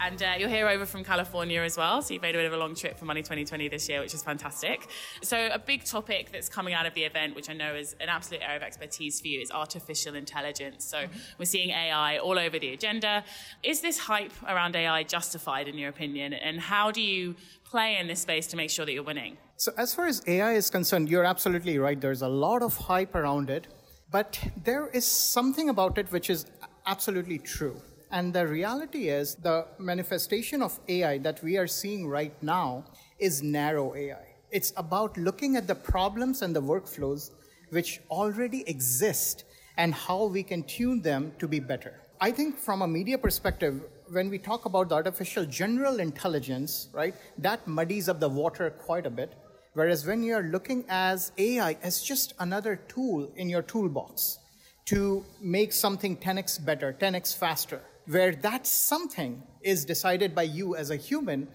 And 0.02 0.22
uh, 0.22 0.34
you're 0.38 0.50
here 0.50 0.68
over 0.68 0.86
from 0.86 1.06
California 1.06 1.62
as 1.62 1.78
well, 1.78 2.02
so 2.02 2.14
you've 2.14 2.22
made 2.22 2.36
a 2.36 2.38
bit 2.38 2.48
of 2.48 2.52
a 2.52 2.58
long 2.58 2.76
trip 2.76 3.00
for 3.00 3.06
Money 3.06 3.22
2020 3.22 3.70
this 3.70 3.88
year, 3.88 4.02
which 4.02 4.14
is 4.14 4.22
fantastic. 4.22 4.90
So, 5.22 5.50
a 5.54 5.58
big 5.58 5.86
topic 5.86 6.34
that's 6.34 6.50
coming 6.50 6.74
out 6.74 6.86
of 6.86 6.94
the 6.96 7.04
event, 7.04 7.34
which 7.34 7.50
I 7.50 7.54
know 7.54 7.76
is 7.76 7.96
an 8.02 8.10
absolute 8.10 8.42
area 8.42 8.58
of 8.58 8.64
expertise 8.64 9.22
for 9.22 9.28
you, 9.28 9.40
is 9.40 9.52
artificial 9.52 10.16
intelligence. 10.16 10.84
So, 10.84 10.98
mm-hmm. 10.98 11.18
we're 11.38 11.46
seeing 11.46 11.70
AI 11.70 12.18
all 12.18 12.38
over 12.38 12.60
the 12.60 12.74
agenda. 12.74 13.24
Is 13.64 13.80
this 13.80 14.00
hype 14.00 14.34
around 14.44 14.76
AI 14.76 15.04
justified, 15.04 15.70
in 15.70 15.78
your 15.78 15.90
opinion? 15.90 16.34
And 16.34 16.60
how 16.60 16.92
do 16.92 17.02
you 17.02 17.36
play 17.64 17.98
in 17.98 18.08
this 18.08 18.20
space 18.20 18.48
to 18.48 18.58
make 18.58 18.70
sure 18.70 18.86
that 18.86 18.92
you're 18.92 19.04
winning? 19.04 19.38
So, 19.60 19.74
as 19.76 19.94
far 19.94 20.08
as 20.08 20.22
AI 20.26 20.54
is 20.54 20.70
concerned, 20.70 21.10
you're 21.10 21.26
absolutely 21.26 21.80
right. 21.80 22.00
There's 22.00 22.22
a 22.22 22.30
lot 22.30 22.62
of 22.62 22.78
hype 22.78 23.14
around 23.14 23.50
it. 23.50 23.68
But 24.10 24.40
there 24.64 24.88
is 24.88 25.06
something 25.06 25.68
about 25.68 25.98
it 25.98 26.10
which 26.14 26.30
is 26.30 26.46
absolutely 26.86 27.40
true. 27.40 27.76
And 28.10 28.34
the 28.34 28.48
reality 28.48 29.10
is 29.10 29.36
the 29.36 29.68
manifestation 29.78 30.62
of 30.62 30.80
AI 30.88 31.18
that 31.18 31.44
we 31.44 31.58
are 31.58 31.68
seeing 31.68 32.08
right 32.08 32.32
now 32.42 32.86
is 33.20 33.44
narrow 33.44 33.94
AI. 33.96 34.28
It's 34.50 34.72
about 34.78 35.18
looking 35.18 35.58
at 35.58 35.68
the 35.68 35.76
problems 35.76 36.42
and 36.42 36.56
the 36.56 36.62
workflows 36.62 37.32
which 37.70 38.00
already 38.10 38.64
exist 38.66 39.44
and 39.76 39.94
how 39.94 40.24
we 40.24 40.42
can 40.42 40.64
tune 40.64 41.02
them 41.02 41.34
to 41.38 41.50
be 41.50 41.60
better. 41.60 42.00
I 42.22 42.32
think 42.32 42.58
from 42.58 42.82
a 42.82 42.88
media 42.88 43.18
perspective, 43.18 43.82
when 44.08 44.30
we 44.30 44.40
talk 44.40 44.64
about 44.64 44.88
the 44.88 44.96
artificial 44.96 45.44
general 45.44 46.00
intelligence, 46.00 46.88
right, 46.94 47.14
that 47.38 47.68
muddies 47.68 48.08
up 48.08 48.22
the 48.22 48.30
water 48.30 48.70
quite 48.70 49.06
a 49.06 49.10
bit. 49.10 49.36
Whereas 49.74 50.06
when 50.06 50.24
you're 50.24 50.44
looking 50.44 50.86
as 50.90 51.32
AI 51.38 51.78
as 51.84 52.02
just 52.02 52.34
another 52.40 52.76
tool 52.76 53.32
in 53.36 53.50
your 53.50 53.62
toolbox 53.62 54.40
to 54.86 55.24
make 55.42 55.72
something 55.72 56.18
10x 56.18 56.66
better, 56.66 56.96
10x 57.00 57.38
faster, 57.38 57.82
where 58.08 58.34
that 58.34 58.66
something 58.66 59.44
is 59.62 59.86
decided 59.86 60.34
by 60.34 60.44
you 60.44 60.76
as 60.76 60.90
a 60.90 60.96
human, 60.96 61.48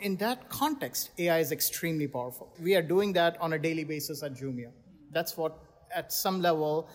in 0.00 0.16
that 0.16 0.48
context, 0.48 1.10
AI 1.18 1.40
is 1.40 1.50
extremely 1.50 2.06
powerful. 2.06 2.54
We 2.62 2.76
are 2.76 2.82
doing 2.82 3.12
that 3.14 3.36
on 3.40 3.54
a 3.54 3.58
daily 3.58 3.82
basis 3.82 4.22
at 4.22 4.34
Jumio. 4.34 4.70
That's 5.10 5.36
what, 5.36 5.58
at 5.92 6.12
some 6.12 6.40
level, 6.40 6.88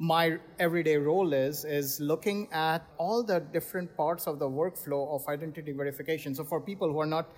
my 0.00 0.38
everyday 0.58 0.96
role 0.96 1.34
is 1.34 1.66
is 1.66 2.00
looking 2.00 2.48
at 2.52 2.86
all 2.96 3.22
the 3.22 3.38
different 3.52 3.94
parts 3.98 4.26
of 4.26 4.38
the 4.38 4.48
workflow 4.48 5.14
of 5.14 5.28
identity 5.28 5.72
verification 5.72 6.34
so 6.34 6.42
for 6.42 6.58
people 6.58 6.90
who 6.90 6.98
are 6.98 7.12
not 7.18 7.28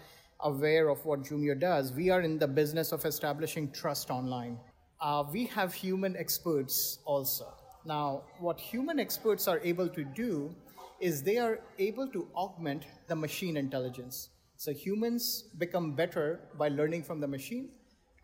aware 0.43 0.89
of 0.89 1.05
what 1.05 1.23
Jumio 1.23 1.59
does. 1.59 1.93
We 1.93 2.11
are 2.11 2.21
in 2.21 2.39
the 2.39 2.49
business 2.49 2.93
of 2.93 3.05
establishing 3.05 3.71
trust 3.73 4.11
online. 4.11 4.59
Uh, 5.01 5.25
we 5.33 5.47
have 5.47 5.73
human 5.75 6.17
experts 6.17 6.99
also. 7.05 7.53
Now 7.85 8.23
what 8.39 8.61
human 8.61 9.01
experts 9.01 9.49
are 9.49 9.61
able 9.65 9.89
to 9.89 10.05
do 10.05 10.55
is 11.01 11.23
they 11.23 11.39
are 11.39 11.61
able 11.79 12.09
to 12.09 12.29
augment 12.37 12.87
the 13.09 13.17
machine 13.17 13.57
intelligence. 13.57 14.29
So 14.57 14.73
humans 14.73 15.51
become 15.59 15.97
better 15.97 16.41
by 16.57 16.69
learning 16.69 17.03
from 17.03 17.21
the 17.21 17.27
machine 17.27 17.71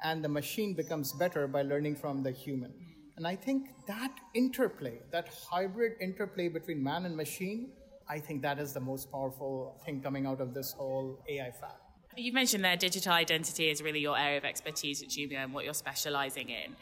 and 0.05 0.25
the 0.25 0.29
machine 0.29 0.75
becomes 0.75 1.13
better 1.13 1.49
by 1.49 1.63
learning 1.63 1.97
from 1.97 2.23
the 2.23 2.31
human. 2.31 2.73
And 3.17 3.27
I 3.27 3.35
think 3.35 3.71
that 3.89 4.13
interplay, 4.35 5.01
that 5.11 5.29
hybrid 5.51 5.95
interplay 6.01 6.47
between 6.47 6.81
man 6.81 7.05
and 7.05 7.17
machine, 7.17 7.73
I 8.09 8.21
think 8.21 8.43
that 8.43 8.61
is 8.61 8.73
the 8.73 8.81
most 8.81 9.11
powerful 9.11 9.81
thing 9.85 10.01
coming 10.01 10.25
out 10.25 10.41
of 10.41 10.55
this 10.55 10.73
whole 10.73 11.19
AI 11.29 11.51
fad. 11.51 11.88
You 12.19 12.33
mentioned 12.33 12.65
there 12.65 12.77
digital 12.77 13.13
identity 13.13 13.71
is 13.71 13.81
really 13.81 14.01
your 14.01 14.19
area 14.19 14.39
of 14.39 14.45
expertise 14.45 15.03
at 15.03 15.09
Jumio 15.09 15.37
and 15.37 15.55
what 15.55 15.65
you're 15.65 15.73
specializing 15.73 16.51
in. 16.51 16.75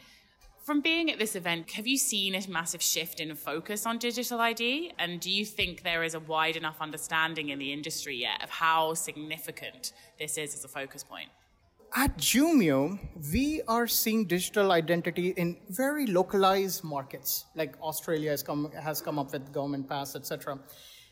From 0.63 0.81
being 0.81 1.11
at 1.11 1.19
this 1.19 1.35
event, 1.35 1.69
have 1.73 1.85
you 1.85 1.95
seen 1.95 2.33
a 2.33 2.41
massive 2.49 2.81
shift 2.81 3.19
in 3.19 3.33
focus 3.35 3.85
on 3.85 3.99
digital 3.99 4.41
ID? 4.41 4.93
And 4.97 5.19
do 5.19 5.29
you 5.29 5.45
think 5.45 5.83
there 5.83 6.03
is 6.03 6.15
a 6.15 6.19
wide 6.19 6.55
enough 6.55 6.77
understanding 6.81 7.49
in 7.49 7.59
the 7.59 7.71
industry 7.71 8.17
yet 8.17 8.43
of 8.43 8.49
how 8.49 8.95
significant 8.95 9.93
this 10.17 10.39
is 10.39 10.55
as 10.55 10.65
a 10.65 10.67
focus 10.67 11.03
point? 11.03 11.29
At 11.95 12.17
Jumio, 12.17 12.99
we 13.31 13.61
are 13.67 13.85
seeing 13.85 14.25
digital 14.25 14.71
identity 14.71 15.29
in 15.37 15.57
very 15.69 16.07
localized 16.07 16.83
markets, 16.83 17.45
like 17.55 17.75
Australia 17.81 18.31
has 18.31 18.41
come, 18.41 18.71
has 18.71 19.01
come 19.01 19.19
up 19.19 19.31
with 19.31 19.53
government 19.53 19.87
pass, 19.87 20.15
etc. 20.15 20.59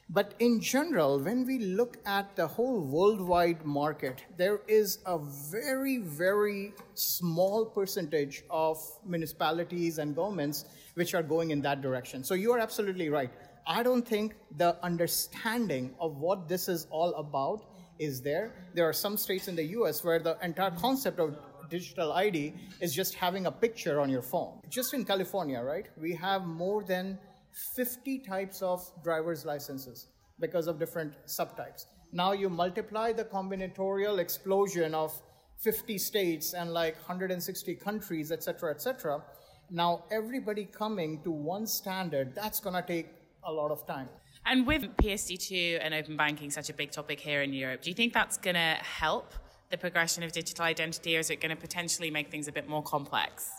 But 0.09 0.35
in 0.37 0.61
general, 0.61 1.19
when 1.19 1.45
we 1.45 1.57
look 1.59 1.97
at 2.05 2.35
the 2.35 2.45
whole 2.45 2.79
worldwide 2.79 3.65
market, 3.65 4.23
there 4.37 4.61
is 4.67 4.99
a 5.05 5.17
very, 5.17 5.97
very 5.97 6.73
small 6.93 7.65
percentage 7.65 8.43
of 8.51 8.77
municipalities 9.03 9.97
and 9.97 10.15
governments 10.15 10.65
which 10.93 11.15
are 11.15 11.23
going 11.23 11.49
in 11.49 11.61
that 11.61 11.81
direction. 11.81 12.23
So 12.23 12.35
you 12.35 12.51
are 12.53 12.59
absolutely 12.59 13.09
right. 13.09 13.31
I 13.65 13.81
don't 13.81 14.07
think 14.07 14.35
the 14.57 14.77
understanding 14.83 15.95
of 15.99 16.17
what 16.17 16.47
this 16.47 16.69
is 16.69 16.85
all 16.91 17.15
about 17.15 17.65
is 17.97 18.21
there. 18.21 18.53
There 18.75 18.87
are 18.87 18.93
some 18.93 19.17
states 19.17 19.47
in 19.47 19.55
the 19.55 19.65
US 19.79 20.03
where 20.03 20.19
the 20.19 20.37
entire 20.43 20.71
concept 20.71 21.19
of 21.19 21.35
digital 21.69 22.13
ID 22.13 22.53
is 22.79 22.93
just 22.93 23.15
having 23.15 23.47
a 23.47 23.51
picture 23.51 23.99
on 23.99 24.09
your 24.09 24.21
phone. 24.21 24.59
Just 24.69 24.93
in 24.93 25.03
California, 25.03 25.59
right? 25.61 25.87
We 25.99 26.13
have 26.13 26.45
more 26.45 26.83
than 26.83 27.17
50 27.55 28.19
types 28.19 28.61
of 28.61 28.85
driver's 29.03 29.45
licenses 29.45 30.07
because 30.39 30.67
of 30.67 30.77
different 30.77 31.13
subtypes. 31.25 31.85
Now 32.11 32.33
you 32.33 32.49
multiply 32.49 33.13
the 33.13 33.25
combinatorial 33.25 34.19
explosion 34.19 34.93
of 34.93 35.13
50 35.57 35.97
states 35.97 36.53
and 36.53 36.73
like 36.73 36.95
160 36.95 37.75
countries, 37.75 38.31
et 38.31 38.43
cetera, 38.43 38.71
et 38.71 38.81
cetera. 38.81 39.23
Now 39.71 40.03
everybody 40.11 40.65
coming 40.65 41.21
to 41.23 41.31
one 41.31 41.65
standard, 41.65 42.35
that's 42.35 42.59
gonna 42.59 42.83
take 42.85 43.07
a 43.45 43.51
lot 43.51 43.71
of 43.71 43.85
time. 43.87 44.09
And 44.45 44.67
with 44.67 44.83
PSD2 44.97 45.79
and 45.81 45.93
open 45.93 46.17
banking 46.17 46.51
such 46.51 46.69
a 46.69 46.73
big 46.73 46.91
topic 46.91 47.19
here 47.19 47.41
in 47.41 47.53
Europe, 47.53 47.81
do 47.81 47.89
you 47.89 47.95
think 47.95 48.13
that's 48.13 48.37
going 48.37 48.55
to 48.55 48.77
help 48.81 49.33
the 49.71 49.77
progression 49.77 50.21
of 50.21 50.31
digital 50.31 50.65
identity, 50.65 51.17
or 51.17 51.19
is 51.19 51.31
it 51.31 51.41
going 51.41 51.49
to 51.49 51.55
potentially 51.55 52.11
make 52.11 52.29
things 52.29 52.47
a 52.47 52.51
bit 52.51 52.67
more 52.67 52.83
complex? 52.83 53.49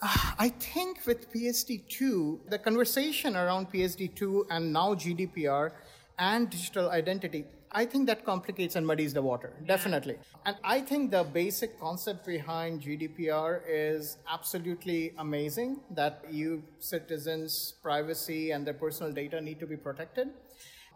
I 0.38 0.52
think 0.58 1.06
with 1.06 1.32
PSD2, 1.32 2.50
the 2.50 2.58
conversation 2.58 3.36
around 3.36 3.70
PSD2 3.72 4.46
and 4.50 4.72
now 4.72 4.94
GDPR 4.94 5.72
and 6.18 6.50
digital 6.50 6.90
identity 6.90 7.44
I 7.70 7.84
think 7.84 8.06
that 8.06 8.24
complicates 8.24 8.76
and 8.76 8.86
muddies 8.86 9.12
the 9.12 9.20
water, 9.20 9.52
definitely. 9.66 10.16
And 10.46 10.56
I 10.64 10.80
think 10.80 11.10
the 11.10 11.22
basic 11.22 11.78
concept 11.78 12.24
behind 12.26 12.80
GDPR 12.80 13.60
is 13.68 14.16
absolutely 14.30 15.12
amazing 15.18 15.80
that 15.90 16.24
EU 16.30 16.62
citizens' 16.78 17.74
privacy 17.82 18.52
and 18.52 18.66
their 18.66 18.74
personal 18.74 19.12
data 19.12 19.40
need 19.40 19.60
to 19.60 19.66
be 19.66 19.76
protected. 19.76 20.28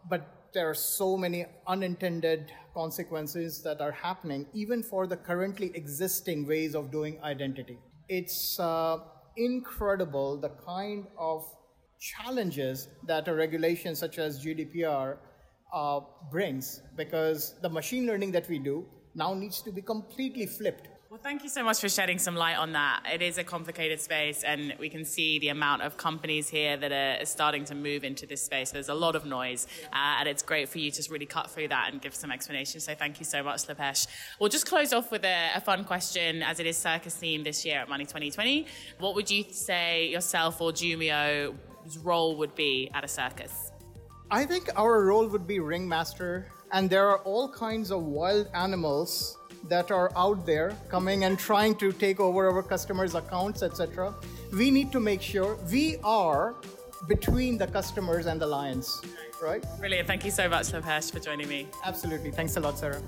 But 0.09 0.27
there 0.55 0.69
are 0.69 0.75
so 0.75 1.17
many 1.17 1.45
unintended 1.67 2.53
consequences 2.75 3.63
that 3.63 3.81
are 3.81 3.93
happening, 3.93 4.47
even 4.55 4.83
for 4.83 5.07
the 5.07 5.17
currently 5.17 5.73
existing 5.75 6.47
ways 6.47 6.75
of 6.75 6.91
doing 6.91 7.19
identity. 7.23 7.79
It's 8.13 8.61
uh, 8.61 8.99
incredible 9.39 10.37
the 10.37 10.51
kind 10.51 11.07
of 11.19 11.47
challenges 11.99 12.89
that 13.07 13.27
a 13.27 13.35
regulation 13.35 13.97
such 13.97 14.19
as 14.19 14.45
GDPR 14.45 15.17
uh, 15.73 16.01
brings 16.31 16.83
because 16.95 17.55
the 17.63 17.71
machine 17.71 18.07
learning 18.07 18.33
that 18.33 18.47
we 18.51 18.59
do 18.59 18.85
now 19.15 19.33
needs 19.33 19.63
to 19.63 19.73
be 19.73 19.81
completely 19.81 20.45
flipped. 20.45 20.89
Well, 21.13 21.21
thank 21.23 21.43
you 21.43 21.51
so 21.51 21.63
much 21.63 21.79
for 21.79 21.91
shedding 21.91 22.19
some 22.19 22.37
light 22.37 22.57
on 22.57 22.73
that. 22.73 23.03
It 23.13 23.21
is 23.21 23.37
a 23.37 23.45
complicated 23.45 24.01
space, 24.01 24.45
and 24.45 24.75
we 24.81 24.89
can 24.89 25.05
see 25.05 25.39
the 25.39 25.49
amount 25.49 25.83
of 25.83 25.99
companies 25.99 26.49
here 26.49 26.79
that 26.79 26.91
are 26.91 27.27
starting 27.27 27.67
to 27.67 27.75
move 27.75 28.03
into 28.03 28.25
this 28.25 28.41
space. 28.41 28.71
There's 28.71 28.89
a 28.89 28.95
lot 28.95 29.15
of 29.15 29.27
noise, 29.27 29.67
uh, 29.93 30.21
and 30.21 30.27
it's 30.27 30.43
great 30.43 30.71
for 30.71 30.79
you 30.79 30.91
to 30.91 31.13
really 31.13 31.27
cut 31.27 31.51
through 31.51 31.69
that 31.69 31.91
and 31.93 32.01
give 32.01 32.15
some 32.15 32.31
explanation. 32.31 32.81
So, 32.81 32.95
thank 32.95 33.19
you 33.19 33.27
so 33.27 33.43
much, 33.43 33.67
Labhesh. 33.67 34.07
We'll 34.41 34.49
just 34.49 34.65
close 34.65 34.95
off 34.95 35.11
with 35.11 35.23
a, 35.27 35.51
a 35.55 35.61
fun 35.61 35.85
question, 35.85 36.43
as 36.43 36.61
it 36.61 36.67
is 36.67 36.79
circus 36.79 37.15
theme 37.15 37.45
this 37.45 37.63
year 37.63 37.81
at 37.81 37.91
Money 37.91 38.05
2020. 38.07 38.67
What 38.99 39.15
would 39.15 39.31
you 39.31 39.45
say 39.51 40.09
yourself 40.09 40.63
or 40.63 40.73
Jumio's 40.73 41.99
role 41.99 42.39
would 42.39 42.55
be 42.55 42.91
at 42.95 43.05
a 43.05 43.09
circus? 43.09 43.71
I 44.31 44.47
think 44.47 44.71
our 44.77 45.05
role 45.05 45.29
would 45.29 45.47
be 45.47 45.61
ringmaster, 45.61 46.51
and 46.73 46.89
there 46.89 47.07
are 47.07 47.19
all 47.19 47.53
kinds 47.53 47.91
of 47.91 48.03
wild 48.03 48.49
animals 48.55 49.37
that 49.69 49.91
are 49.91 50.11
out 50.17 50.45
there 50.47 50.77
coming 50.89 51.25
and 51.25 51.39
trying 51.39 51.75
to 51.77 51.93
take 51.93 52.21
over 52.21 52.51
our 52.51 52.63
customers' 52.63 53.15
accounts, 53.15 53.63
etc. 53.63 54.15
We 54.53 54.71
need 54.71 54.93
to 54.93 55.01
make 55.01 55.23
sure 55.23 55.59
we 55.71 55.97
are 56.05 56.55
between 57.09 57.59
the 57.59 57.67
customers 57.67 58.27
and 58.27 58.41
the 58.41 58.47
lions, 58.47 59.03
right? 59.43 59.65
Brilliant. 59.79 60.07
Thank 60.07 60.25
you 60.25 60.31
so 60.31 60.49
much, 60.49 60.69
Labhesh, 60.73 61.11
for 61.11 61.21
joining 61.21 61.49
me. 61.49 61.67
Absolutely. 61.85 62.31
Thanks 62.31 62.57
a 62.57 62.61
lot, 62.61 62.79
Sarah. 62.79 63.03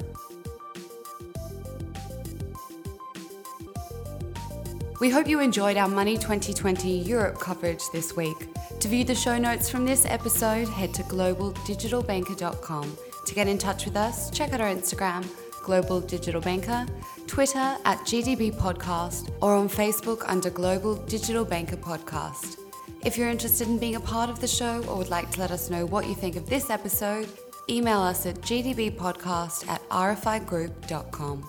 We 5.00 5.10
hope 5.10 5.26
you 5.28 5.40
enjoyed 5.40 5.76
our 5.76 5.88
Money 5.88 6.16
2020 6.16 6.98
Europe 7.00 7.38
coverage 7.38 7.82
this 7.92 8.16
week. 8.16 8.48
To 8.80 8.88
view 8.88 9.04
the 9.04 9.14
show 9.14 9.38
notes 9.38 9.68
from 9.68 9.84
this 9.84 10.06
episode, 10.06 10.68
head 10.68 10.94
to 10.94 11.02
globaldigitalbanker.com. 11.04 12.96
To 13.26 13.34
get 13.34 13.48
in 13.48 13.58
touch 13.58 13.86
with 13.86 13.96
us, 13.96 14.30
check 14.30 14.52
out 14.52 14.60
our 14.60 14.68
Instagram, 14.68 15.24
Global 15.64 16.00
Digital 16.00 16.40
Banker, 16.40 16.86
Twitter 17.26 17.76
at 17.84 17.98
GDB 18.00 18.52
Podcast, 18.52 19.30
or 19.40 19.54
on 19.54 19.68
Facebook 19.68 20.22
under 20.28 20.50
Global 20.50 20.94
Digital 20.94 21.44
Banker 21.44 21.78
Podcast. 21.78 22.58
If 23.02 23.16
you're 23.16 23.30
interested 23.30 23.66
in 23.66 23.78
being 23.78 23.96
a 23.96 24.00
part 24.00 24.28
of 24.28 24.40
the 24.40 24.46
show 24.46 24.84
or 24.84 24.96
would 24.98 25.08
like 25.08 25.30
to 25.32 25.40
let 25.40 25.50
us 25.50 25.70
know 25.70 25.86
what 25.86 26.06
you 26.06 26.14
think 26.14 26.36
of 26.36 26.48
this 26.48 26.68
episode, 26.68 27.28
email 27.68 28.00
us 28.00 28.26
at 28.26 28.36
gdbpodcast 28.42 29.66
at 29.68 29.88
rfigroup.com. 29.88 31.48